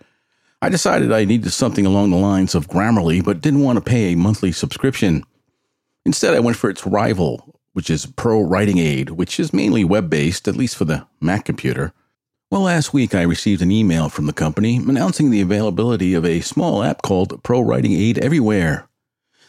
I 0.60 0.70
decided 0.70 1.12
I 1.12 1.24
needed 1.24 1.52
something 1.52 1.86
along 1.86 2.10
the 2.10 2.18
lines 2.18 2.56
of 2.56 2.68
Grammarly, 2.68 3.24
but 3.24 3.42
didn't 3.42 3.62
want 3.62 3.78
to 3.78 3.88
pay 3.88 4.14
a 4.14 4.18
monthly 4.18 4.52
subscription. 4.52 5.24
Instead, 6.04 6.34
I 6.34 6.40
went 6.40 6.58
for 6.58 6.72
its 6.72 6.88
rival, 6.88 7.60
which 7.74 7.92
is 7.92 8.08
Pro 8.08 8.42
Writing 8.42 8.80
Aid, 8.80 9.12
which 9.12 9.40
is 9.40 9.54
mainly 9.54 9.84
web 9.84 10.10
based, 10.10 10.48
at 10.48 10.56
least 10.56 10.76
for 10.76 10.86
the 10.86 11.06
Mac 11.22 11.46
computer. 11.46 11.94
Well, 12.52 12.62
last 12.62 12.94
week 12.94 13.16
I 13.16 13.24
received 13.24 13.64
an 13.64 13.72
email 13.72 14.08
from 14.08 14.28
the 14.28 14.34
company 14.34 14.76
announcing 14.76 15.32
the 15.32 15.42
availability 15.42 16.14
of 16.14 16.24
a 16.24 16.42
small 16.42 16.84
app 16.84 17.02
called 17.02 17.42
Pro 17.42 17.60
Writing 17.60 17.94
Aid 17.94 18.20
Everywhere. 18.20 18.88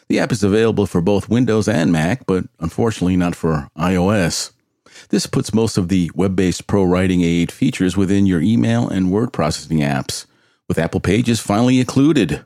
The 0.09 0.19
app 0.19 0.31
is 0.31 0.43
available 0.43 0.87
for 0.87 0.99
both 0.99 1.29
Windows 1.29 1.67
and 1.67 1.91
Mac, 1.91 2.25
but 2.25 2.45
unfortunately 2.59 3.15
not 3.15 3.35
for 3.35 3.69
iOS. 3.77 4.51
This 5.09 5.27
puts 5.27 5.53
most 5.53 5.77
of 5.77 5.89
the 5.89 6.09
web 6.15 6.35
based 6.35 6.65
Pro 6.65 6.83
Writing 6.83 7.21
Aid 7.21 7.51
features 7.51 7.95
within 7.95 8.25
your 8.25 8.41
email 8.41 8.89
and 8.89 9.11
word 9.11 9.31
processing 9.31 9.79
apps, 9.79 10.25
with 10.67 10.79
Apple 10.79 10.99
Pages 10.99 11.39
finally 11.39 11.79
included. 11.79 12.45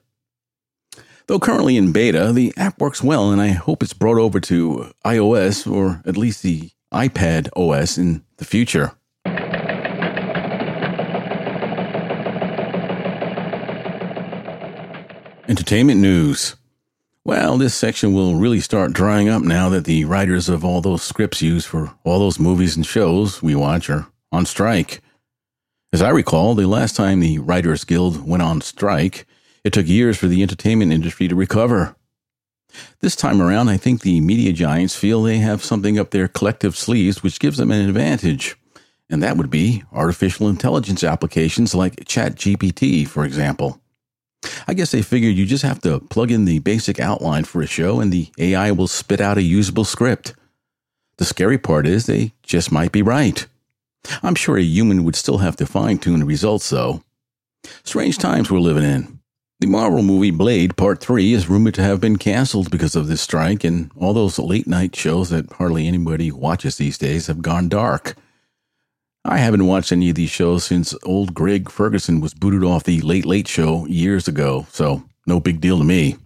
Though 1.27 1.39
currently 1.39 1.77
in 1.77 1.93
beta, 1.93 2.34
the 2.34 2.53
app 2.58 2.81
works 2.81 3.01
well, 3.01 3.31
and 3.31 3.41
I 3.41 3.50
hope 3.50 3.81
it's 3.81 3.93
brought 3.93 4.17
over 4.17 4.41
to 4.41 4.91
iOS 5.05 5.72
or 5.72 6.01
at 6.05 6.17
least 6.17 6.43
the 6.43 6.72
iPad 6.93 7.48
OS 7.55 7.98
in 7.98 8.25
the 8.36 8.46
future. 8.46 8.91
Entertainment 15.51 16.00
news. 16.00 16.55
Well, 17.25 17.58
this 17.58 17.75
section 17.75 18.13
will 18.13 18.36
really 18.36 18.62
start 18.62 18.93
drying 18.93 19.27
up 19.27 19.41
now 19.41 19.67
that 19.67 19.84
the 19.84 20.05
writers 20.05 20.48
of 20.48 20.63
all 20.63 20.79
those 20.79 21.03
scripts 21.03 21.41
used 21.41 21.67
for 21.67 21.93
all 22.05 22.20
those 22.20 22.39
movies 22.39 22.77
and 22.77 22.86
shows 22.86 23.43
we 23.43 23.53
watch 23.53 23.89
are 23.89 24.08
on 24.31 24.46
strike. 24.46 25.01
As 25.91 26.01
I 26.01 26.08
recall, 26.08 26.55
the 26.55 26.70
last 26.70 26.96
time 26.96 27.20
the 27.20 27.39
Writers 27.39 27.84
Guild 27.84 28.25
went 28.25 28.41
on 28.41 28.62
strike, 28.62 29.25
it 29.65 29.74
took 29.74 29.89
years 29.89 30.17
for 30.17 30.27
the 30.27 30.41
entertainment 30.41 30.93
industry 30.93 31.27
to 31.27 31.36
recover. 31.36 31.98
This 33.01 33.17
time 33.17 33.41
around, 33.41 33.67
I 33.67 33.75
think 33.75 34.03
the 34.03 34.22
media 34.22 34.53
giants 34.53 34.96
feel 34.96 35.22
they 35.22 35.39
have 35.39 35.65
something 35.65 36.00
up 36.00 36.12
their 36.12 36.29
collective 36.29 36.77
sleeves 36.77 37.24
which 37.24 37.41
gives 37.41 37.58
them 37.58 37.72
an 37.72 37.89
advantage, 37.89 38.55
and 39.10 39.22
that 39.22 39.36
would 39.36 39.50
be 39.50 39.84
artificial 39.91 40.48
intelligence 40.48 41.03
applications 41.03 41.75
like 41.75 42.05
ChatGPT, 42.05 43.05
for 43.05 43.25
example. 43.25 43.80
I 44.67 44.74
guess 44.74 44.91
they 44.91 45.01
figured 45.01 45.36
you 45.36 45.45
just 45.45 45.63
have 45.63 45.81
to 45.81 46.00
plug 46.00 46.31
in 46.31 46.45
the 46.45 46.60
basic 46.60 47.00
outline 47.00 47.43
for 47.43 47.62
a 47.62 47.67
show 47.67 48.00
and 48.00 48.12
the 48.12 48.29
AI 48.38 48.71
will 48.71 48.88
spit 48.88 49.21
out 49.21 49.38
a 49.38 49.43
usable 49.43 49.86
script. 49.86 50.33
The 51.17 51.25
scary 51.25 51.57
part 51.57 51.86
is 51.86 52.05
they 52.05 52.33
just 52.41 52.71
might 52.71 52.91
be 52.91 53.01
right. 53.01 53.45
I'm 54.24 54.36
sure 54.36 54.57
a 54.57 54.63
human 54.63 55.03
would 55.03 55.15
still 55.15 55.39
have 55.39 55.55
to 55.57 55.65
fine 55.65 56.00
tune 56.00 56.19
the 56.21 56.25
results, 56.25 56.69
though. 56.69 57.03
Strange 57.83 58.17
times 58.17 58.50
we're 58.50 58.60
living 58.60 58.83
in. 58.83 59.19
The 59.60 59.67
Marvel 59.67 60.01
movie 60.01 60.31
Blade 60.31 60.75
Part 60.75 61.00
3 61.00 61.33
is 61.33 61.48
rumored 61.48 61.75
to 61.75 61.83
have 61.83 62.01
been 62.01 62.17
canceled 62.17 62.71
because 62.71 62.95
of 62.95 63.07
this 63.07 63.21
strike, 63.21 63.63
and 63.63 63.91
all 63.95 64.13
those 64.13 64.39
late 64.39 64.65
night 64.65 64.95
shows 64.95 65.29
that 65.29 65.51
hardly 65.53 65.88
anybody 65.88 66.31
watches 66.31 66.77
these 66.77 66.98
days 66.98 67.27
have 67.27 67.43
gone 67.43 67.69
dark. 67.69 68.15
I 69.23 69.37
haven't 69.37 69.67
watched 69.67 69.91
any 69.91 70.09
of 70.09 70.15
these 70.15 70.31
shows 70.31 70.63
since 70.63 70.95
old 71.03 71.35
Craig 71.35 71.69
Ferguson 71.69 72.21
was 72.21 72.33
booted 72.33 72.63
off 72.63 72.85
the 72.85 73.01
Late 73.01 73.25
Late 73.25 73.47
Show 73.47 73.85
years 73.85 74.27
ago, 74.27 74.65
so 74.71 75.03
no 75.27 75.39
big 75.39 75.61
deal 75.61 75.77
to 75.77 75.83
me. 75.83 76.17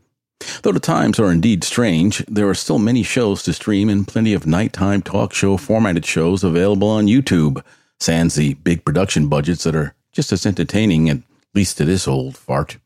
Though 0.61 0.71
the 0.71 0.79
times 0.79 1.19
are 1.19 1.29
indeed 1.29 1.65
strange, 1.65 2.19
there 2.27 2.47
are 2.47 2.55
still 2.55 2.79
many 2.79 3.03
shows 3.03 3.43
to 3.43 3.53
stream 3.53 3.89
and 3.89 4.07
plenty 4.07 4.33
of 4.33 4.47
nighttime 4.47 5.01
talk 5.01 5.33
show 5.33 5.57
formatted 5.57 6.05
shows 6.05 6.41
available 6.41 6.87
on 6.87 7.07
YouTube, 7.07 7.61
sans 7.99 8.35
the 8.35 8.53
big 8.53 8.85
production 8.85 9.27
budgets 9.27 9.65
that 9.65 9.75
are 9.75 9.93
just 10.13 10.31
as 10.31 10.45
entertaining, 10.45 11.09
at 11.09 11.17
least 11.53 11.77
to 11.77 11.83
this 11.83 12.07
old 12.07 12.37
fart. 12.37 12.77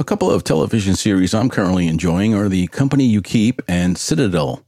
A 0.00 0.04
couple 0.04 0.30
of 0.30 0.44
television 0.44 0.96
series 0.96 1.32
I'm 1.32 1.48
currently 1.48 1.88
enjoying 1.88 2.34
are 2.34 2.50
The 2.50 2.66
Company 2.66 3.06
You 3.06 3.22
Keep 3.22 3.62
and 3.66 3.96
Citadel. 3.96 4.62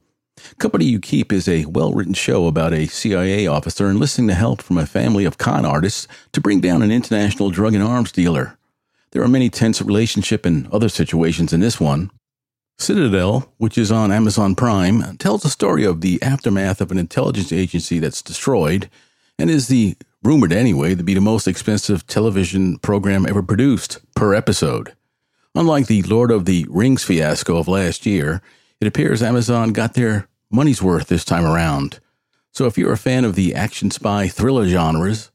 Company 0.59 0.87
You 0.87 1.00
Keep 1.00 1.33
is 1.33 1.49
a 1.49 1.64
well 1.66 1.93
written 1.93 2.14
show 2.14 2.47
about 2.47 2.73
a 2.73 2.87
CIA 2.87 3.47
officer 3.47 3.90
enlisting 3.90 4.26
the 4.26 4.35
help 4.35 4.62
from 4.62 4.78
a 4.78 4.87
family 4.87 5.25
of 5.25 5.38
con 5.38 5.64
artists 5.64 6.07
to 6.33 6.40
bring 6.40 6.61
down 6.61 6.83
an 6.83 6.90
international 6.90 7.50
drug 7.50 7.75
and 7.75 7.83
arms 7.83 8.12
dealer. 8.12 8.59
There 9.12 9.23
are 9.23 9.28
many 9.28 9.49
tense 9.49 9.81
relationship 9.81 10.45
and 10.45 10.66
other 10.69 10.88
situations 10.88 11.52
in 11.52 11.61
this 11.61 11.81
one. 11.81 12.11
Citadel, 12.78 13.52
which 13.57 13.78
is 13.78 13.90
on 13.90 14.12
Amazon 14.12 14.55
Prime, 14.55 15.16
tells 15.16 15.43
the 15.43 15.49
story 15.49 15.85
of 15.85 16.02
the 16.02 16.23
aftermath 16.23 16.81
of 16.81 16.90
an 16.90 16.99
intelligence 16.99 17.50
agency 17.50 17.99
that's 17.99 18.21
destroyed 18.21 18.90
and 19.38 19.49
is 19.49 19.69
the 19.69 19.97
rumored 20.23 20.52
anyway 20.52 20.95
to 20.95 21.02
be 21.02 21.14
the 21.14 21.21
most 21.21 21.49
expensive 21.49 22.07
television 22.07 22.78
program 22.78 23.26
ever 23.26 23.43
produced 23.43 24.00
per 24.14 24.35
episode. 24.35 24.95
Unlike 25.55 25.87
the 25.87 26.02
Lord 26.02 26.31
of 26.31 26.45
the 26.45 26.66
Rings 26.69 27.02
fiasco 27.02 27.57
of 27.57 27.69
last 27.69 28.05
year, 28.05 28.43
it 28.80 28.87
appears 28.87 29.23
Amazon 29.23 29.73
got 29.73 29.95
their 29.95 30.28
money's 30.50 30.83
worth 30.83 31.09
this 31.09 31.25
time 31.25 31.45
around. 31.45 32.00
So 32.52 32.66
if 32.66 32.78
you're 32.78 32.92
a 32.92 32.99
fan 32.99 33.25
of 33.25 33.35
the 33.35 33.54
action 33.54 33.90
spy 33.90 34.28
thriller 34.28 34.66
genres, 34.66 35.30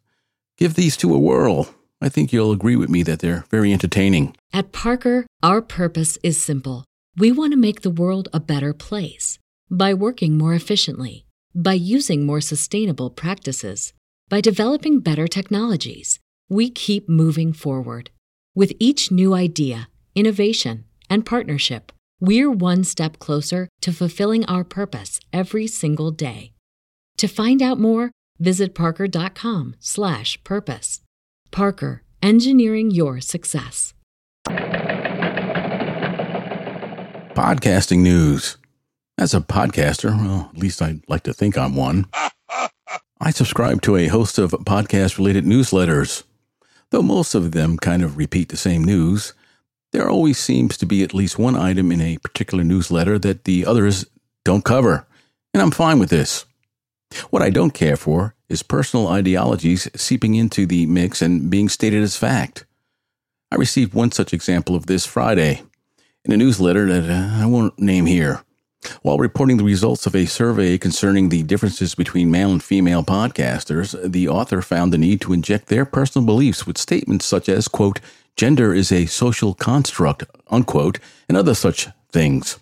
give 0.58 0.74
these 0.74 0.98
two 0.98 1.14
a 1.14 1.20
whirl. 1.20 1.74
I 2.02 2.10
think 2.10 2.34
you'll 2.34 2.52
agree 2.52 2.76
with 2.76 2.90
me 2.90 3.04
that 3.04 3.20
they're 3.20 3.46
very 3.52 3.72
entertaining. 3.72 4.36
At 4.52 4.72
Parker, 4.72 5.28
our 5.44 5.62
purpose 5.62 6.18
is 6.24 6.42
simple. 6.42 6.84
We 7.18 7.32
want 7.32 7.54
to 7.54 7.58
make 7.58 7.82
the 7.82 7.92
world 7.92 8.28
a 8.34 8.40
better 8.40 8.74
place 8.74 9.38
by 9.70 9.94
working 9.94 10.38
more 10.38 10.54
efficiently, 10.54 11.26
by 11.54 11.74
using 11.74 12.26
more 12.26 12.42
sustainable 12.42 13.10
practices, 13.10 13.94
by 14.30 14.42
developing 14.42 15.00
better 15.00 15.28
technologies. 15.28 16.20
We 16.50 16.70
keep 16.70 17.08
moving 17.08 17.54
forward. 17.54 18.10
With 18.56 18.74
each 18.80 19.12
new 19.12 19.34
idea, 19.34 19.90
innovation, 20.16 20.86
and 21.10 21.26
partnership, 21.26 21.92
we're 22.22 22.50
one 22.50 22.86
step 22.86 23.20
closer 23.20 23.68
to 23.82 23.92
fulfilling 23.92 24.46
our 24.46 24.64
purpose 24.64 25.20
every 25.34 25.68
single 25.68 26.12
day. 26.12 26.54
To 27.18 27.28
find 27.28 27.62
out 27.62 27.78
more, 27.80 28.12
visit 28.40 28.74
parker.com/purpose. 28.74 31.02
Parker, 31.52 32.04
engineering 32.24 32.92
your 32.92 33.20
success. 33.20 33.94
Podcasting 37.36 38.00
news. 38.00 38.58
As 39.18 39.34
a 39.34 39.42
podcaster, 39.42 40.18
well, 40.18 40.50
at 40.54 40.60
least 40.60 40.82
I'd 40.82 41.02
like 41.08 41.24
to 41.24 41.34
think 41.34 41.58
I'm 41.58 41.76
one. 41.76 42.06
I 43.20 43.32
subscribe 43.32 43.82
to 43.84 43.98
a 43.98 44.08
host 44.08 44.40
of 44.40 44.52
podcast 44.52 45.18
related 45.18 45.46
newsletters. 45.46 46.24
Though 46.90 47.04
most 47.04 47.36
of 47.36 47.52
them 47.52 47.78
kind 47.78 48.04
of 48.04 48.18
repeat 48.18 48.50
the 48.50 48.58
same 48.58 48.84
news, 48.84 49.34
there 49.92 50.10
always 50.10 50.38
seems 50.38 50.78
to 50.78 50.86
be 50.86 51.04
at 51.04 51.14
least 51.14 51.38
one 51.38 51.56
item 51.56 51.92
in 51.92 52.02
a 52.02 52.18
particular 52.18 52.64
newsletter 52.64 53.20
that 53.20 53.44
the 53.44 53.66
others 53.66 54.06
don't 54.44 54.66
cover, 54.66 55.06
and 55.54 55.62
I'm 55.62 55.72
fine 55.72 56.00
with 56.00 56.10
this. 56.10 56.46
What 57.30 57.42
I 57.42 57.50
don't 57.50 57.74
care 57.74 57.98
for 57.98 58.36
is 58.48 58.64
personal 58.64 59.08
ideologies 59.08 59.90
seeping 59.96 60.36
into 60.36 60.66
the 60.66 60.86
mix 60.86 61.22
and 61.22 61.50
being 61.50 61.70
stated 61.70 62.04
as 62.04 62.16
fact. 62.16 62.66
I 63.52 63.56
received 63.56 63.94
one 63.94 64.12
such 64.12 64.34
example 64.34 64.76
of 64.76 64.86
this 64.86 65.06
Friday 65.06 65.62
in 66.24 66.32
a 66.32 66.38
newsletter 66.38 66.86
that 66.88 67.10
uh, 67.10 67.44
I 67.44 67.46
won't 67.46 67.78
name 67.80 68.06
here. 68.06 68.44
While 69.02 69.18
reporting 69.18 69.58
the 69.58 69.64
results 69.64 70.06
of 70.06 70.16
a 70.16 70.26
survey 70.26 70.78
concerning 70.78 71.30
the 71.30 71.44
differences 71.44 71.96
between 71.96 72.32
male 72.32 72.52
and 72.52 72.64
female 72.64 73.04
podcasters, 73.04 73.96
the 74.12 74.28
author 74.28 74.62
found 74.62 74.92
the 74.92 74.98
need 74.98 75.22
to 75.22 75.34
inject 75.34 75.68
their 75.68 75.86
personal 75.86 76.26
beliefs 76.26 76.66
with 76.66 76.78
statements 76.78 77.26
such 77.26 77.48
as, 77.48 77.68
quote, 77.68 78.00
gender 78.36 78.74
is 78.74 78.92
a 78.92 79.06
social 79.06 79.54
construct, 79.54 80.24
unquote, 80.50 81.00
and 81.30 81.38
other 81.38 81.54
such 81.54 81.90
things. 82.12 82.60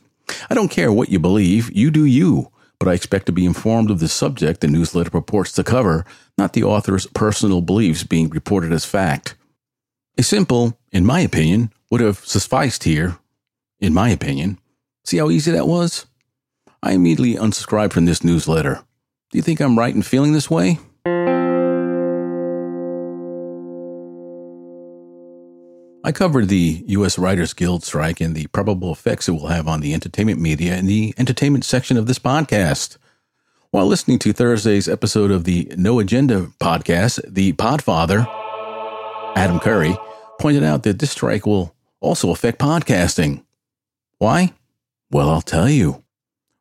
I 0.50 0.56
don't 0.56 0.72
care 0.72 0.92
what 0.92 1.10
you 1.10 1.20
believe, 1.20 1.72
you 1.72 1.90
do 1.90 2.06
you, 2.06 2.52
but 2.80 2.88
I 2.88 2.94
expect 2.94 3.26
to 3.28 3.32
be 3.32 3.46
informed 3.46 3.90
of 3.90 4.00
the 4.00 4.08
subject 4.08 4.62
the 4.62 4.68
newsletter 4.68 5.10
purports 5.10 5.52
to 5.54 5.64
cover, 5.64 6.06
not 6.38 6.54
the 6.54 6.64
author's 6.64 7.08
personal 7.08 7.62
beliefs 7.62 8.04
being 8.04 8.30
reported 8.30 8.72
as 8.72 8.86
fact. 8.86 9.36
A 10.18 10.24
simple, 10.24 10.78
in 10.92 11.06
my 11.06 11.22
opinion, 11.22 11.72
would 11.90 12.02
have 12.02 12.20
sufficed 12.20 12.84
here, 12.84 13.18
in 13.80 13.94
my 13.94 14.10
opinion. 14.10 14.60
See 15.06 15.18
how 15.18 15.30
easy 15.30 15.52
that 15.52 15.68
was? 15.68 16.06
I 16.82 16.94
immediately 16.94 17.36
unsubscribed 17.36 17.92
from 17.92 18.06
this 18.06 18.24
newsletter. 18.24 18.84
Do 19.32 19.38
you 19.38 19.42
think 19.42 19.60
I'm 19.60 19.78
right 19.78 19.94
in 19.94 20.02
feeling 20.02 20.34
this 20.34 20.50
way? 20.50 20.80
I 26.06 26.14
covered 26.14 26.48
the 26.48 26.84
U.S. 26.88 27.20
Writers 27.20 27.54
Guild 27.54 27.84
strike 27.84 28.22
and 28.22 28.34
the 28.34 28.48
probable 28.48 28.92
effects 28.92 29.28
it 29.28 29.34
will 29.34 29.48
have 29.48 29.68
on 29.68 29.82
the 29.82 29.94
entertainment 29.94 30.40
media 30.40 30.78
in 30.78 30.86
the 30.86 31.14
entertainment 31.18 31.66
section 31.66 31.98
of 31.98 32.08
this 32.08 32.18
podcast. 32.18 32.98
While 33.72 33.86
listening 33.86 34.18
to 34.20 34.34
Thursday's 34.34 34.88
episode 34.88 35.30
of 35.30 35.44
the 35.44 35.72
No 35.78 36.00
Agenda 36.00 36.52
podcast, 36.60 37.22
the 37.28 37.54
Podfather, 37.54 38.26
Adam 39.36 39.60
Curry, 39.60 39.96
pointed 40.40 40.64
out 40.64 40.84
that 40.84 41.00
this 41.00 41.12
strike 41.12 41.46
will 41.46 41.76
also 42.00 42.32
affect 42.32 42.58
podcasting. 42.60 43.44
Why? 44.18 44.54
Well, 45.12 45.30
I'll 45.30 45.42
tell 45.42 45.70
you. 45.70 46.04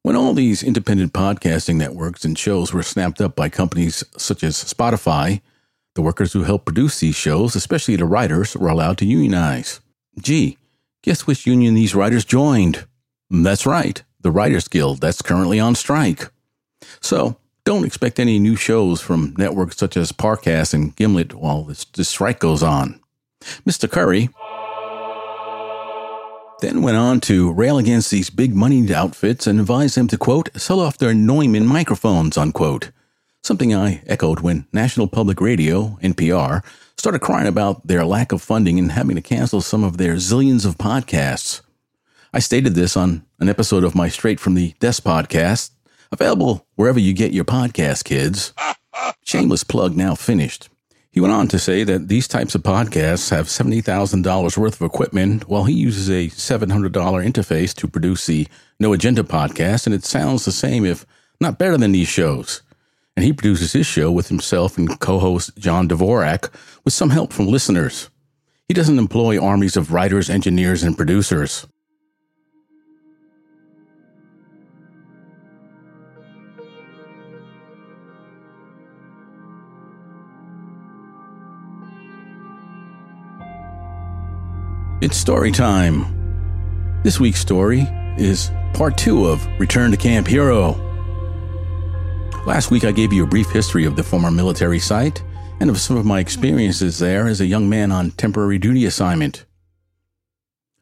When 0.02 0.16
all 0.16 0.32
these 0.32 0.62
independent 0.62 1.12
podcasting 1.12 1.76
networks 1.76 2.24
and 2.24 2.38
shows 2.38 2.72
were 2.72 2.82
snapped 2.82 3.20
up 3.20 3.34
by 3.34 3.48
companies 3.48 4.04
such 4.16 4.42
as 4.42 4.56
Spotify, 4.56 5.40
the 5.94 6.02
workers 6.02 6.32
who 6.32 6.44
help 6.44 6.64
produce 6.64 7.00
these 7.00 7.16
shows, 7.16 7.56
especially 7.56 7.96
the 7.96 8.04
writers, 8.04 8.56
were 8.56 8.68
allowed 8.68 8.98
to 8.98 9.04
unionize. 9.04 9.80
Gee, 10.20 10.56
guess 11.02 11.26
which 11.26 11.46
union 11.46 11.74
these 11.74 11.94
writers 11.94 12.24
joined? 12.24 12.86
Mm, 13.32 13.44
that's 13.44 13.66
right, 13.66 14.02
the 14.20 14.30
Writers 14.30 14.68
Guild 14.68 15.00
that's 15.00 15.22
currently 15.22 15.58
on 15.60 15.74
strike. 15.74 16.30
So 17.00 17.36
don't 17.64 17.84
expect 17.84 18.18
any 18.18 18.38
new 18.38 18.56
shows 18.56 19.00
from 19.00 19.34
networks 19.36 19.76
such 19.76 19.96
as 19.96 20.12
Parcast 20.12 20.72
and 20.72 20.94
Gimlet 20.96 21.34
while 21.34 21.64
this, 21.64 21.84
this 21.84 22.08
strike 22.08 22.38
goes 22.38 22.62
on. 22.62 23.00
Mr. 23.66 23.90
Curry 23.90 24.30
then 26.60 26.82
went 26.82 26.96
on 26.96 27.20
to 27.20 27.52
rail 27.52 27.78
against 27.78 28.10
these 28.10 28.30
big 28.30 28.54
moneyed 28.54 28.90
outfits 28.90 29.46
and 29.46 29.60
advise 29.60 29.94
them 29.94 30.08
to, 30.08 30.18
quote, 30.18 30.50
sell 30.56 30.80
off 30.80 30.98
their 30.98 31.14
Neumann 31.14 31.66
microphones, 31.66 32.36
unquote. 32.36 32.90
Something 33.42 33.74
I 33.74 34.02
echoed 34.06 34.40
when 34.40 34.66
National 34.72 35.06
Public 35.06 35.40
Radio, 35.40 35.98
NPR, 36.02 36.64
started 36.96 37.20
crying 37.20 37.46
about 37.46 37.86
their 37.86 38.04
lack 38.04 38.32
of 38.32 38.42
funding 38.42 38.78
and 38.78 38.92
having 38.92 39.14
to 39.14 39.22
cancel 39.22 39.60
some 39.60 39.84
of 39.84 39.96
their 39.96 40.14
zillions 40.16 40.66
of 40.66 40.76
podcasts. 40.76 41.60
I 42.32 42.40
stated 42.40 42.74
this 42.74 42.96
on 42.96 43.24
an 43.38 43.48
episode 43.48 43.84
of 43.84 43.94
my 43.94 44.08
Straight 44.08 44.40
from 44.40 44.54
the 44.54 44.74
Desk 44.80 45.02
podcast, 45.04 45.70
available 46.10 46.66
wherever 46.74 46.98
you 46.98 47.12
get 47.14 47.32
your 47.32 47.44
podcast, 47.44 48.04
kids. 48.04 48.52
Shameless 49.24 49.62
plug 49.62 49.96
now 49.96 50.14
finished. 50.16 50.68
He 51.10 51.20
went 51.20 51.32
on 51.32 51.48
to 51.48 51.58
say 51.58 51.84
that 51.84 52.08
these 52.08 52.28
types 52.28 52.54
of 52.54 52.62
podcasts 52.62 53.30
have 53.30 53.46
$70,000 53.46 54.56
worth 54.56 54.80
of 54.80 54.86
equipment 54.86 55.48
while 55.48 55.64
he 55.64 55.72
uses 55.72 56.08
a 56.10 56.28
$700 56.28 56.92
interface 56.92 57.74
to 57.76 57.88
produce 57.88 58.26
the 58.26 58.46
No 58.78 58.92
Agenda 58.92 59.22
podcast, 59.22 59.86
and 59.86 59.94
it 59.94 60.04
sounds 60.04 60.44
the 60.44 60.52
same, 60.52 60.84
if 60.84 61.06
not 61.40 61.58
better 61.58 61.78
than 61.78 61.92
these 61.92 62.08
shows. 62.08 62.62
And 63.16 63.24
he 63.24 63.32
produces 63.32 63.72
his 63.72 63.86
show 63.86 64.12
with 64.12 64.28
himself 64.28 64.76
and 64.76 65.00
co 65.00 65.18
host 65.18 65.56
John 65.58 65.88
Dvorak 65.88 66.50
with 66.84 66.94
some 66.94 67.10
help 67.10 67.32
from 67.32 67.48
listeners. 67.48 68.10
He 68.68 68.74
doesn't 68.74 68.98
employ 68.98 69.42
armies 69.42 69.76
of 69.76 69.92
writers, 69.92 70.28
engineers, 70.28 70.82
and 70.82 70.96
producers. 70.96 71.66
It's 85.00 85.16
story 85.16 85.52
time. 85.52 87.00
This 87.04 87.20
week's 87.20 87.38
story 87.38 87.86
is 88.16 88.50
part 88.74 88.98
two 88.98 89.26
of 89.26 89.46
Return 89.60 89.92
to 89.92 89.96
Camp 89.96 90.26
Hero. 90.26 90.72
Last 92.44 92.72
week, 92.72 92.82
I 92.82 92.90
gave 92.90 93.12
you 93.12 93.22
a 93.22 93.28
brief 93.28 93.48
history 93.48 93.84
of 93.84 93.94
the 93.94 94.02
former 94.02 94.32
military 94.32 94.80
site 94.80 95.22
and 95.60 95.70
of 95.70 95.78
some 95.78 95.96
of 95.96 96.04
my 96.04 96.18
experiences 96.18 96.98
there 96.98 97.28
as 97.28 97.40
a 97.40 97.46
young 97.46 97.68
man 97.68 97.92
on 97.92 98.10
temporary 98.10 98.58
duty 98.58 98.86
assignment. 98.86 99.44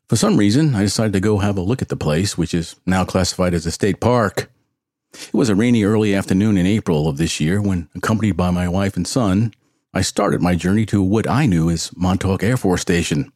For 0.09 0.17
some 0.17 0.39
reason, 0.39 0.75
I 0.75 0.81
decided 0.81 1.13
to 1.13 1.21
go 1.21 1.41
have 1.41 1.59
a 1.59 1.61
look 1.61 1.83
at 1.83 1.91
the 1.91 1.95
place, 1.95 2.39
which 2.39 2.55
is 2.55 2.75
now 2.87 3.05
classified 3.05 3.53
as 3.53 3.67
a 3.67 3.71
state 3.71 4.01
park. 4.01 4.51
It 5.13 5.35
was 5.35 5.51
a 5.51 5.55
rainy 5.55 5.85
early 5.85 6.15
afternoon 6.15 6.57
in 6.57 6.65
April 6.65 7.07
of 7.07 7.19
this 7.19 7.39
year 7.39 7.61
when, 7.61 7.91
accompanied 7.95 8.39
by 8.39 8.51
my 8.51 8.67
wife 8.67 8.97
and 8.97 9.07
son, 9.07 9.53
I 9.93 10.01
started 10.01 10.41
my 10.41 10.55
journey 10.55 10.87
to 10.87 11.03
what 11.03 11.29
I 11.29 11.45
knew 11.45 11.69
as 11.69 11.95
Montauk 11.95 12.43
Air 12.43 12.57
Force 12.57 12.81
Station. 12.81 13.31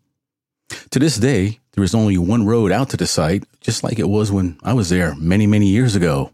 To 0.91 0.99
this 0.99 1.17
day, 1.17 1.59
there 1.73 1.85
is 1.85 1.95
only 1.95 2.19
one 2.19 2.47
road 2.47 2.73
out 2.73 2.91
to 2.91 2.97
the 2.97 3.07
site, 3.07 3.45
just 3.61 3.83
like 3.83 3.99
it 3.99 4.09
was 4.09 4.33
when 4.33 4.59
I 4.63 4.73
was 4.73 4.89
there 4.89 5.15
many, 5.17 5.47
many 5.47 5.69
years 5.69 5.95
ago. 5.95 6.33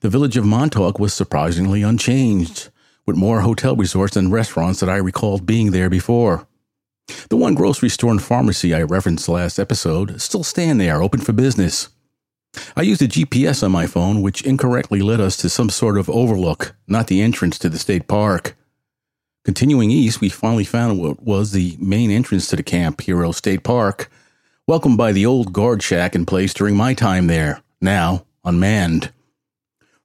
The 0.00 0.08
village 0.08 0.36
of 0.36 0.44
Montauk 0.44 0.98
was 0.98 1.14
surprisingly 1.14 1.82
unchanged, 1.82 2.70
with 3.06 3.16
more 3.16 3.40
hotel 3.40 3.76
resorts 3.76 4.16
and 4.16 4.32
restaurants 4.32 4.80
that 4.80 4.88
I 4.88 4.96
recalled 4.96 5.46
being 5.46 5.70
there 5.70 5.90
before. 5.90 6.46
The 7.28 7.36
one 7.36 7.54
grocery 7.54 7.90
store 7.90 8.10
and 8.10 8.22
pharmacy 8.22 8.74
I 8.74 8.82
referenced 8.82 9.28
last 9.28 9.58
episode 9.58 10.20
still 10.20 10.42
stand 10.42 10.80
there, 10.80 11.02
open 11.02 11.20
for 11.20 11.32
business. 11.32 11.88
I 12.76 12.82
used 12.82 13.02
a 13.02 13.08
GPS 13.08 13.62
on 13.62 13.72
my 13.72 13.86
phone, 13.86 14.22
which 14.22 14.42
incorrectly 14.42 15.02
led 15.02 15.20
us 15.20 15.36
to 15.38 15.48
some 15.48 15.68
sort 15.68 15.98
of 15.98 16.08
overlook, 16.08 16.74
not 16.86 17.08
the 17.08 17.20
entrance 17.20 17.58
to 17.58 17.68
the 17.68 17.78
state 17.78 18.08
park. 18.08 18.56
Continuing 19.44 19.90
east, 19.90 20.22
we 20.22 20.30
finally 20.30 20.64
found 20.64 20.98
what 20.98 21.22
was 21.22 21.52
the 21.52 21.76
main 21.78 22.10
entrance 22.10 22.48
to 22.48 22.56
the 22.56 22.62
Camp 22.62 23.02
Hero 23.02 23.30
State 23.30 23.62
Park, 23.62 24.10
welcomed 24.66 24.96
by 24.96 25.12
the 25.12 25.26
old 25.26 25.52
guard 25.52 25.82
shack 25.82 26.14
in 26.14 26.24
place 26.24 26.54
during 26.54 26.74
my 26.74 26.94
time 26.94 27.26
there, 27.26 27.60
now 27.78 28.24
unmanned. 28.42 29.12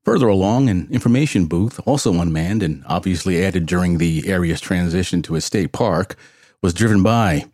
Further 0.04 0.28
along, 0.28 0.68
an 0.68 0.90
information 0.92 1.46
booth, 1.46 1.80
also 1.86 2.20
unmanned 2.20 2.62
and 2.62 2.84
obviously 2.86 3.42
added 3.42 3.66
during 3.66 3.98
the 3.98 4.28
area's 4.28 4.60
transition 4.60 5.22
to 5.22 5.36
a 5.36 5.42
state 5.42 5.72
park, 5.72 6.18
was 6.62 6.74
driven 6.74 7.02
by. 7.02 7.46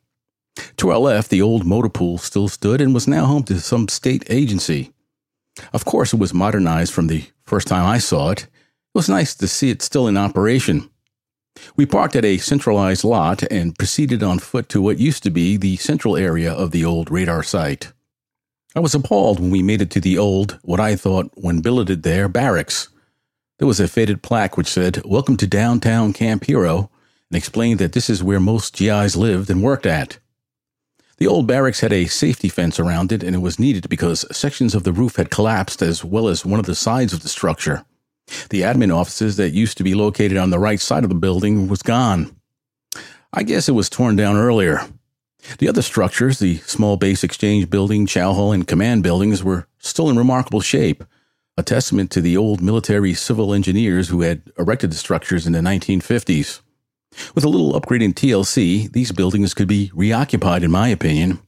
To 0.77 0.89
our 0.89 0.97
left, 0.97 1.29
the 1.29 1.41
old 1.43 1.67
motor 1.67 1.89
pool 1.89 2.17
still 2.17 2.47
stood 2.47 2.81
and 2.81 2.95
was 2.95 3.07
now 3.07 3.25
home 3.25 3.43
to 3.43 3.59
some 3.59 3.89
state 3.89 4.23
agency. 4.27 4.91
Of 5.71 5.85
course, 5.85 6.13
it 6.13 6.19
was 6.19 6.33
modernized 6.33 6.93
from 6.93 7.07
the 7.07 7.25
first 7.43 7.67
time 7.67 7.85
I 7.85 7.99
saw 7.99 8.31
it. 8.31 8.43
It 8.43 8.49
was 8.95 9.07
nice 9.07 9.35
to 9.35 9.47
see 9.47 9.69
it 9.69 9.83
still 9.83 10.07
in 10.07 10.17
operation. 10.17 10.89
We 11.75 11.85
parked 11.85 12.15
at 12.15 12.25
a 12.25 12.37
centralized 12.37 13.03
lot 13.03 13.43
and 13.51 13.77
proceeded 13.77 14.23
on 14.23 14.39
foot 14.39 14.69
to 14.69 14.81
what 14.81 14.97
used 14.97 15.23
to 15.23 15.29
be 15.29 15.57
the 15.57 15.77
central 15.77 16.15
area 16.15 16.51
of 16.51 16.71
the 16.71 16.85
old 16.85 17.11
radar 17.11 17.43
site. 17.43 17.91
I 18.75 18.79
was 18.79 18.93
appalled 18.93 19.39
when 19.39 19.51
we 19.51 19.63
made 19.63 19.81
it 19.81 19.91
to 19.91 20.01
the 20.01 20.17
old, 20.17 20.59
what 20.63 20.79
I 20.79 20.95
thought 20.95 21.31
when 21.35 21.61
billeted 21.61 22.03
there, 22.03 22.27
barracks. 22.27 22.89
There 23.57 23.67
was 23.67 23.79
a 23.79 23.87
faded 23.87 24.21
plaque 24.21 24.57
which 24.57 24.67
said, 24.67 25.01
Welcome 25.05 25.37
to 25.37 25.47
downtown 25.47 26.11
Camp 26.11 26.43
Hero, 26.43 26.89
and 27.29 27.37
explained 27.37 27.79
that 27.79 27.93
this 27.93 28.09
is 28.09 28.21
where 28.21 28.39
most 28.39 28.75
GIs 28.75 29.15
lived 29.15 29.49
and 29.49 29.63
worked 29.63 29.85
at. 29.85 30.19
The 31.17 31.27
old 31.27 31.47
barracks 31.47 31.79
had 31.79 31.93
a 31.93 32.07
safety 32.07 32.49
fence 32.49 32.77
around 32.77 33.13
it, 33.13 33.23
and 33.23 33.33
it 33.33 33.39
was 33.39 33.57
needed 33.57 33.87
because 33.87 34.25
sections 34.35 34.75
of 34.75 34.83
the 34.83 34.91
roof 34.91 35.15
had 35.15 35.31
collapsed 35.31 35.81
as 35.81 36.03
well 36.03 36.27
as 36.27 36.45
one 36.45 36.59
of 36.59 36.65
the 36.65 36.75
sides 36.75 37.13
of 37.13 37.21
the 37.21 37.29
structure. 37.29 37.85
The 38.49 38.61
admin 38.61 38.95
offices 38.95 39.37
that 39.37 39.51
used 39.51 39.77
to 39.77 39.83
be 39.83 39.93
located 39.93 40.37
on 40.37 40.49
the 40.49 40.59
right 40.59 40.79
side 40.79 41.03
of 41.03 41.09
the 41.09 41.15
building 41.15 41.67
was 41.67 41.81
gone. 41.81 42.35
I 43.31 43.43
guess 43.43 43.67
it 43.69 43.73
was 43.73 43.89
torn 43.89 44.15
down 44.15 44.35
earlier. 44.35 44.81
The 45.59 45.69
other 45.69 45.81
structures, 45.81 46.39
the 46.39 46.57
small 46.59 46.97
base 46.97 47.23
exchange 47.23 47.69
building, 47.69 48.07
chow 48.07 48.33
hall, 48.33 48.51
and 48.51 48.67
command 48.67 49.03
buildings, 49.03 49.43
were 49.43 49.67
still 49.77 50.09
in 50.09 50.17
remarkable 50.17 50.61
shape, 50.61 51.03
a 51.57 51.63
testament 51.63 52.11
to 52.11 52.21
the 52.21 52.35
old 52.35 52.61
military 52.61 53.13
civil 53.13 53.53
engineers 53.53 54.09
who 54.09 54.21
had 54.21 54.41
erected 54.57 54.91
the 54.91 54.95
structures 54.95 55.45
in 55.45 55.53
the 55.53 55.59
1950s. 55.59 56.61
With 57.33 57.43
a 57.43 57.49
little 57.49 57.75
upgrade 57.75 58.01
in 58.01 58.13
TLC, 58.13 58.91
these 58.91 59.11
buildings 59.11 59.53
could 59.53 59.67
be 59.67 59.91
reoccupied, 59.93 60.63
in 60.63 60.71
my 60.71 60.89
opinion. 60.89 61.39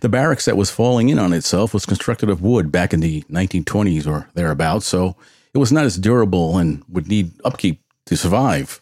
The 0.00 0.08
barracks 0.08 0.46
that 0.46 0.56
was 0.56 0.70
falling 0.70 1.08
in 1.08 1.18
on 1.18 1.32
itself 1.32 1.72
was 1.72 1.86
constructed 1.86 2.28
of 2.28 2.42
wood 2.42 2.72
back 2.72 2.92
in 2.92 3.00
the 3.00 3.22
1920s 3.22 4.06
or 4.06 4.28
thereabouts, 4.34 4.86
so 4.86 5.16
it 5.54 5.58
was 5.58 5.72
not 5.72 5.84
as 5.84 5.96
durable 5.96 6.58
and 6.58 6.82
would 6.88 7.08
need 7.08 7.32
upkeep 7.44 7.82
to 8.06 8.16
survive. 8.16 8.80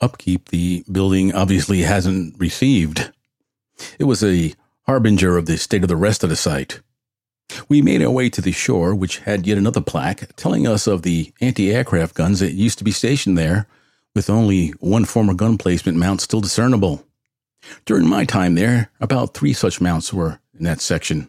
Upkeep 0.00 0.48
the 0.48 0.84
building 0.90 1.34
obviously 1.34 1.82
hasn't 1.82 2.38
received. 2.38 3.12
It 3.98 4.04
was 4.04 4.22
a 4.22 4.54
harbinger 4.86 5.36
of 5.36 5.46
the 5.46 5.56
state 5.56 5.82
of 5.82 5.88
the 5.88 5.96
rest 5.96 6.24
of 6.24 6.30
the 6.30 6.36
site. 6.36 6.80
We 7.68 7.82
made 7.82 8.02
our 8.02 8.10
way 8.10 8.30
to 8.30 8.40
the 8.40 8.52
shore, 8.52 8.94
which 8.94 9.18
had 9.18 9.46
yet 9.46 9.58
another 9.58 9.80
plaque 9.80 10.34
telling 10.36 10.66
us 10.66 10.86
of 10.86 11.02
the 11.02 11.32
anti 11.40 11.70
aircraft 11.70 12.14
guns 12.14 12.40
that 12.40 12.52
used 12.52 12.78
to 12.78 12.84
be 12.84 12.90
stationed 12.90 13.36
there, 13.36 13.66
with 14.14 14.30
only 14.30 14.68
one 14.80 15.04
former 15.04 15.34
gun 15.34 15.58
placement 15.58 15.98
mount 15.98 16.20
still 16.20 16.40
discernible. 16.40 17.04
During 17.84 18.08
my 18.08 18.24
time 18.24 18.54
there, 18.54 18.90
about 19.00 19.34
three 19.34 19.52
such 19.52 19.80
mounts 19.80 20.12
were 20.12 20.40
in 20.58 20.64
that 20.64 20.80
section. 20.80 21.28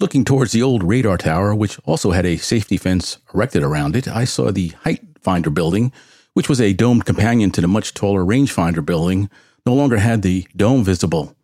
Looking 0.00 0.24
towards 0.24 0.52
the 0.52 0.62
old 0.62 0.82
radar 0.82 1.18
tower, 1.18 1.54
which 1.54 1.78
also 1.84 2.10
had 2.12 2.26
a 2.26 2.36
safety 2.36 2.76
fence 2.76 3.18
erected 3.34 3.62
around 3.62 3.96
it, 3.96 4.08
I 4.08 4.24
saw 4.24 4.50
the 4.50 4.68
Height 4.84 5.02
Finder 5.20 5.50
building, 5.50 5.92
which 6.34 6.48
was 6.48 6.60
a 6.60 6.72
domed 6.72 7.04
companion 7.04 7.50
to 7.52 7.60
the 7.60 7.68
much 7.68 7.94
taller 7.94 8.24
rangefinder 8.24 8.84
building, 8.84 9.28
no 9.66 9.74
longer 9.74 9.98
had 9.98 10.22
the 10.22 10.46
dome 10.56 10.84
visible. 10.84 11.36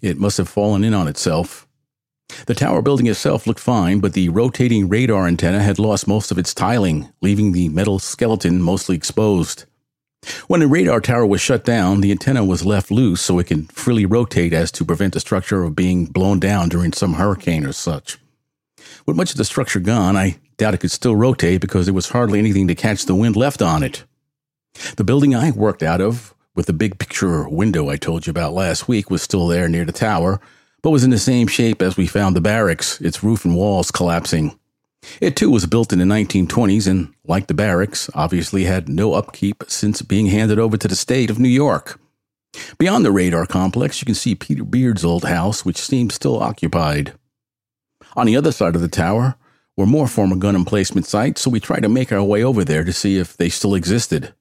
It 0.00 0.18
must 0.18 0.38
have 0.38 0.48
fallen 0.48 0.84
in 0.84 0.94
on 0.94 1.08
itself. 1.08 1.66
The 2.46 2.54
tower 2.54 2.82
building 2.82 3.06
itself 3.06 3.46
looked 3.46 3.60
fine, 3.60 4.00
but 4.00 4.12
the 4.12 4.28
rotating 4.28 4.88
radar 4.88 5.26
antenna 5.26 5.60
had 5.60 5.78
lost 5.78 6.06
most 6.06 6.30
of 6.30 6.38
its 6.38 6.54
tiling, 6.54 7.08
leaving 7.20 7.52
the 7.52 7.68
metal 7.68 7.98
skeleton 7.98 8.62
mostly 8.62 8.96
exposed. 8.96 9.64
When 10.48 10.60
the 10.60 10.66
radar 10.66 11.00
tower 11.00 11.26
was 11.26 11.40
shut 11.40 11.64
down, 11.64 12.00
the 12.00 12.10
antenna 12.10 12.44
was 12.44 12.64
left 12.64 12.90
loose 12.90 13.20
so 13.20 13.38
it 13.38 13.48
could 13.48 13.70
freely 13.72 14.06
rotate 14.06 14.52
as 14.52 14.72
to 14.72 14.84
prevent 14.84 15.14
the 15.14 15.20
structure 15.20 15.62
of 15.62 15.76
being 15.76 16.06
blown 16.06 16.40
down 16.40 16.68
during 16.68 16.92
some 16.92 17.14
hurricane 17.14 17.64
or 17.64 17.72
such. 17.72 18.18
With 19.06 19.16
much 19.16 19.30
of 19.30 19.36
the 19.36 19.44
structure 19.44 19.80
gone, 19.80 20.16
I 20.16 20.38
doubt 20.56 20.74
it 20.74 20.80
could 20.80 20.90
still 20.90 21.14
rotate 21.14 21.60
because 21.60 21.86
there 21.86 21.94
was 21.94 22.08
hardly 22.08 22.38
anything 22.38 22.66
to 22.68 22.74
catch 22.74 23.04
the 23.04 23.14
wind 23.14 23.36
left 23.36 23.62
on 23.62 23.82
it. 23.82 24.04
The 24.96 25.04
building 25.04 25.34
I 25.34 25.50
worked 25.50 25.82
out 25.82 26.00
of, 26.00 26.34
with 26.54 26.66
the 26.66 26.72
big 26.72 26.98
picture 26.98 27.48
window 27.48 27.88
I 27.88 27.96
told 27.96 28.26
you 28.26 28.30
about 28.30 28.52
last 28.52 28.88
week, 28.88 29.10
was 29.10 29.22
still 29.22 29.46
there 29.46 29.68
near 29.68 29.84
the 29.84 29.92
tower, 29.92 30.40
but 30.82 30.90
was 30.90 31.04
in 31.04 31.10
the 31.10 31.18
same 31.18 31.46
shape 31.46 31.82
as 31.82 31.96
we 31.96 32.06
found 32.06 32.34
the 32.34 32.40
barracks, 32.40 33.00
its 33.00 33.22
roof 33.22 33.44
and 33.44 33.54
walls 33.54 33.90
collapsing. 33.90 34.57
It 35.20 35.36
too 35.36 35.50
was 35.50 35.66
built 35.66 35.92
in 35.92 35.98
the 35.98 36.04
1920s 36.04 36.88
and, 36.88 37.14
like 37.26 37.46
the 37.46 37.54
barracks, 37.54 38.10
obviously 38.14 38.64
had 38.64 38.88
no 38.88 39.14
upkeep 39.14 39.64
since 39.68 40.02
being 40.02 40.26
handed 40.26 40.58
over 40.58 40.76
to 40.76 40.88
the 40.88 40.96
state 40.96 41.30
of 41.30 41.38
New 41.38 41.48
York. 41.48 42.00
Beyond 42.78 43.04
the 43.04 43.12
radar 43.12 43.46
complex, 43.46 44.00
you 44.00 44.06
can 44.06 44.14
see 44.14 44.34
Peter 44.34 44.64
Beard's 44.64 45.04
old 45.04 45.24
house, 45.24 45.64
which 45.64 45.76
seems 45.76 46.14
still 46.14 46.42
occupied. 46.42 47.12
On 48.16 48.26
the 48.26 48.36
other 48.36 48.52
side 48.52 48.74
of 48.74 48.80
the 48.80 48.88
tower 48.88 49.36
were 49.76 49.86
more 49.86 50.08
former 50.08 50.36
gun 50.36 50.56
emplacement 50.56 51.06
sites, 51.06 51.42
so 51.42 51.50
we 51.50 51.60
tried 51.60 51.82
to 51.82 51.88
make 51.88 52.10
our 52.10 52.22
way 52.22 52.42
over 52.42 52.64
there 52.64 52.84
to 52.84 52.92
see 52.92 53.18
if 53.18 53.36
they 53.36 53.48
still 53.48 53.74
existed. 53.74 54.34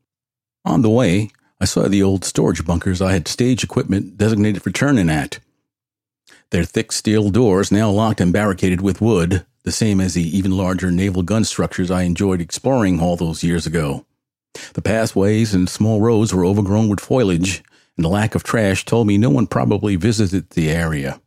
On 0.65 0.81
the 0.81 0.89
way, 0.89 1.29
I 1.61 1.65
saw 1.65 1.87
the 1.87 2.03
old 2.03 2.25
storage 2.25 2.65
bunkers 2.65 3.01
I 3.01 3.13
had 3.13 3.27
stage 3.27 3.63
equipment 3.63 4.17
designated 4.17 4.63
for 4.63 4.71
turning 4.71 5.09
at. 5.09 5.39
Their 6.49 6.63
thick 6.63 6.91
steel 6.91 7.29
doors 7.29 7.71
now 7.71 7.89
locked 7.89 8.21
and 8.21 8.31
barricaded 8.31 8.81
with 8.81 9.01
wood, 9.01 9.45
the 9.67 9.71
same 9.73 9.99
as 9.99 10.13
the 10.13 10.37
even 10.37 10.55
larger 10.55 10.89
naval 10.89 11.21
gun 11.21 11.43
structures 11.43 11.91
I 11.91 12.03
enjoyed 12.03 12.39
exploring 12.39 13.01
all 13.01 13.17
those 13.17 13.43
years 13.43 13.67
ago. 13.67 14.05
The 14.75 14.81
pathways 14.81 15.53
and 15.53 15.67
small 15.67 15.99
roads 15.99 16.33
were 16.33 16.45
overgrown 16.45 16.87
with 16.87 17.01
foliage, 17.01 17.61
and 17.97 18.05
the 18.05 18.09
lack 18.09 18.33
of 18.33 18.43
trash 18.43 18.85
told 18.85 19.07
me 19.07 19.17
no 19.17 19.29
one 19.29 19.45
probably 19.45 19.97
visited 19.97 20.51
the 20.51 20.69
area. 20.69 21.19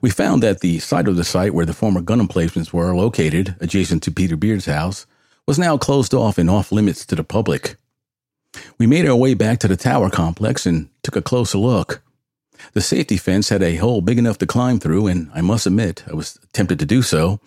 We 0.00 0.08
found 0.08 0.40
that 0.44 0.60
the 0.60 0.78
site 0.78 1.08
of 1.08 1.16
the 1.16 1.24
site 1.24 1.52
where 1.52 1.66
the 1.66 1.72
former 1.72 2.00
gun 2.00 2.20
emplacements 2.20 2.72
were 2.72 2.94
located, 2.94 3.56
adjacent 3.58 4.04
to 4.04 4.12
Peter 4.12 4.36
Beard's 4.36 4.66
house, 4.66 5.04
was 5.44 5.58
now 5.58 5.76
closed 5.76 6.14
off 6.14 6.38
and 6.38 6.48
off 6.48 6.70
limits 6.70 7.04
to 7.06 7.16
the 7.16 7.24
public. 7.24 7.74
We 8.78 8.86
made 8.86 9.04
our 9.08 9.16
way 9.16 9.34
back 9.34 9.58
to 9.60 9.68
the 9.68 9.76
tower 9.76 10.10
complex 10.10 10.64
and 10.64 10.90
took 11.02 11.16
a 11.16 11.22
closer 11.22 11.58
look. 11.58 12.02
The 12.72 12.80
safety 12.80 13.16
fence 13.16 13.48
had 13.48 13.62
a 13.62 13.76
hole 13.76 14.00
big 14.00 14.18
enough 14.18 14.38
to 14.38 14.46
climb 14.46 14.78
through, 14.78 15.06
and 15.06 15.30
I 15.34 15.40
must 15.40 15.66
admit 15.66 16.04
I 16.10 16.14
was 16.14 16.38
tempted 16.52 16.78
to 16.78 16.86
do 16.86 17.02
so. 17.02 17.40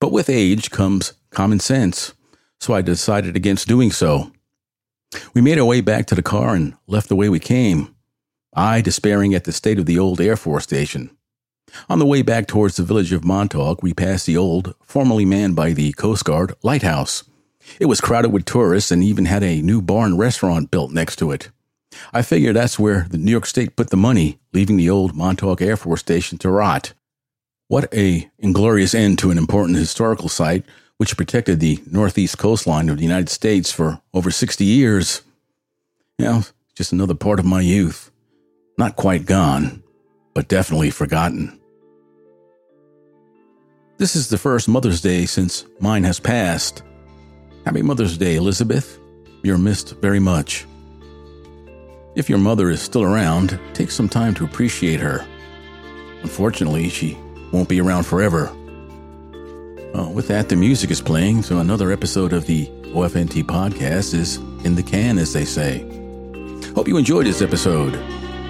But 0.00 0.12
with 0.12 0.28
age 0.28 0.70
comes 0.70 1.14
common 1.30 1.60
sense, 1.60 2.12
so 2.60 2.74
I 2.74 2.82
decided 2.82 3.36
against 3.36 3.68
doing 3.68 3.90
so. 3.90 4.32
We 5.34 5.40
made 5.40 5.58
our 5.58 5.64
way 5.64 5.80
back 5.80 6.06
to 6.06 6.14
the 6.14 6.22
car 6.22 6.54
and 6.54 6.74
left 6.86 7.08
the 7.08 7.16
way 7.16 7.28
we 7.28 7.38
came, 7.38 7.94
I 8.54 8.80
despairing 8.80 9.34
at 9.34 9.44
the 9.44 9.52
state 9.52 9.78
of 9.78 9.86
the 9.86 9.98
old 9.98 10.20
Air 10.20 10.36
Force 10.36 10.64
Station. 10.64 11.10
On 11.88 11.98
the 11.98 12.06
way 12.06 12.22
back 12.22 12.46
towards 12.46 12.76
the 12.76 12.82
village 12.82 13.12
of 13.12 13.24
Montauk, 13.24 13.82
we 13.82 13.92
passed 13.92 14.26
the 14.26 14.36
old, 14.36 14.74
formerly 14.82 15.24
manned 15.24 15.56
by 15.56 15.72
the 15.72 15.92
Coast 15.92 16.24
Guard, 16.24 16.54
lighthouse. 16.62 17.24
It 17.80 17.86
was 17.86 18.00
crowded 18.00 18.30
with 18.30 18.44
tourists 18.44 18.90
and 18.90 19.02
even 19.02 19.26
had 19.26 19.42
a 19.42 19.62
new 19.62 19.82
bar 19.82 20.06
and 20.06 20.18
restaurant 20.18 20.70
built 20.70 20.92
next 20.92 21.16
to 21.16 21.32
it. 21.32 21.50
I 22.12 22.22
figure 22.22 22.52
that's 22.52 22.78
where 22.78 23.06
the 23.10 23.18
New 23.18 23.30
York 23.30 23.46
State 23.46 23.76
put 23.76 23.90
the 23.90 23.96
money, 23.96 24.38
leaving 24.56 24.78
the 24.78 24.88
old 24.88 25.14
Montauk 25.14 25.60
Air 25.60 25.76
Force 25.76 26.00
Station 26.00 26.38
to 26.38 26.48
rot. 26.48 26.94
What 27.68 27.92
a 27.92 28.30
inglorious 28.38 28.94
end 28.94 29.18
to 29.18 29.30
an 29.30 29.36
important 29.36 29.76
historical 29.76 30.30
site 30.30 30.64
which 30.96 31.14
protected 31.14 31.60
the 31.60 31.78
northeast 31.90 32.38
coastline 32.38 32.88
of 32.88 32.96
the 32.96 33.02
United 33.02 33.28
States 33.28 33.70
for 33.70 34.00
over 34.14 34.30
60 34.30 34.64
years. 34.64 35.20
You 36.18 36.24
know, 36.24 36.42
just 36.74 36.90
another 36.90 37.14
part 37.14 37.38
of 37.38 37.44
my 37.44 37.60
youth. 37.60 38.10
Not 38.78 38.96
quite 38.96 39.26
gone, 39.26 39.82
but 40.32 40.48
definitely 40.48 40.90
forgotten. 40.90 41.60
This 43.98 44.16
is 44.16 44.30
the 44.30 44.38
first 44.38 44.70
Mother's 44.70 45.02
Day 45.02 45.26
since 45.26 45.66
mine 45.80 46.04
has 46.04 46.18
passed. 46.18 46.82
Happy 47.66 47.82
Mother's 47.82 48.16
Day, 48.16 48.36
Elizabeth. 48.36 48.98
You're 49.42 49.58
missed 49.58 49.96
very 50.00 50.20
much. 50.20 50.64
If 52.16 52.30
your 52.30 52.38
mother 52.38 52.70
is 52.70 52.80
still 52.80 53.02
around, 53.02 53.60
take 53.74 53.90
some 53.90 54.08
time 54.08 54.32
to 54.36 54.44
appreciate 54.46 55.00
her. 55.00 55.26
Unfortunately, 56.22 56.88
she 56.88 57.14
won't 57.52 57.68
be 57.68 57.78
around 57.78 58.04
forever. 58.04 58.48
Uh, 59.94 60.08
with 60.08 60.26
that, 60.28 60.48
the 60.48 60.56
music 60.56 60.90
is 60.90 61.02
playing, 61.02 61.42
so 61.42 61.58
another 61.58 61.92
episode 61.92 62.32
of 62.32 62.46
the 62.46 62.68
OFNT 62.94 63.44
podcast 63.44 64.14
is 64.14 64.36
in 64.64 64.74
the 64.74 64.82
can, 64.82 65.18
as 65.18 65.34
they 65.34 65.44
say. 65.44 65.80
Hope 66.74 66.88
you 66.88 66.96
enjoyed 66.96 67.26
this 67.26 67.42
episode. 67.42 67.94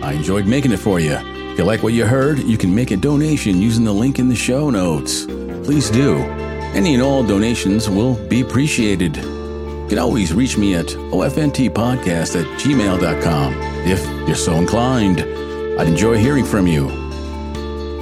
I 0.01 0.13
enjoyed 0.13 0.47
making 0.47 0.71
it 0.71 0.79
for 0.79 1.01
you. 1.01 1.17
If 1.17 1.59
you 1.59 1.65
like 1.65 1.83
what 1.83 1.93
you 1.93 2.07
heard, 2.07 2.39
you 2.39 2.57
can 2.57 2.73
make 2.73 2.93
a 2.93 2.97
donation 2.97 3.61
using 3.61 3.85
the 3.85 3.93
link 3.93 4.21
in 4.21 4.29
the 4.29 4.37
show 4.37 4.71
notes. 4.71 5.25
Please 5.65 5.91
do. 5.91 6.19
Any 6.73 6.95
and 6.95 7.03
all 7.03 7.25
donations 7.25 7.91
will 7.91 8.15
be 8.29 8.43
appreciated. 8.43 9.36
You 9.87 9.91
can 9.91 9.99
always 10.01 10.35
reach 10.35 10.59
me 10.59 10.75
at 10.75 10.87
ofntpodcast 10.87 12.41
at 12.41 12.61
gmail.com 12.61 13.55
if 13.87 14.05
you're 14.27 14.35
so 14.35 14.55
inclined. 14.55 15.21
I'd 15.79 15.87
enjoy 15.87 16.19
hearing 16.19 16.45
from 16.45 16.67
you. 16.67 16.89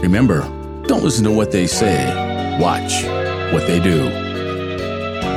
Remember, 0.01 0.41
don't 0.87 1.05
listen 1.05 1.25
to 1.25 1.31
what 1.31 1.53
they 1.53 1.67
say, 1.67 2.59
watch 2.59 3.05
what 3.53 3.67
they 3.67 3.81
do. 3.81 4.09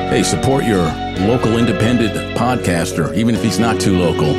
Hey, 0.09 0.23
support 0.23 0.63
your 0.63 0.85
local 1.27 1.57
independent 1.57 2.37
podcaster, 2.37 3.13
even 3.13 3.35
if 3.35 3.43
he's 3.43 3.59
not 3.59 3.81
too 3.81 3.97
local. 3.97 4.33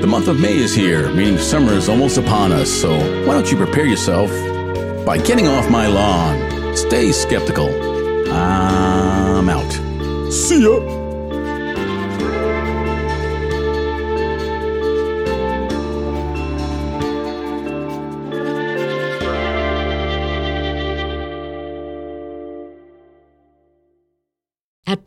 The 0.00 0.08
month 0.08 0.26
of 0.26 0.40
May 0.40 0.56
is 0.56 0.74
here, 0.74 1.12
meaning 1.12 1.38
summer 1.38 1.74
is 1.74 1.88
almost 1.88 2.18
upon 2.18 2.50
us, 2.50 2.68
so 2.68 2.90
why 3.24 3.34
don't 3.34 3.48
you 3.52 3.56
prepare 3.56 3.86
yourself 3.86 4.30
by 5.06 5.16
getting 5.18 5.46
off 5.46 5.70
my 5.70 5.86
lawn? 5.86 6.76
Stay 6.76 7.12
skeptical. 7.12 7.68
I'm 8.32 9.48
out. 9.48 9.70
See 10.32 10.62
ya. 10.62 10.99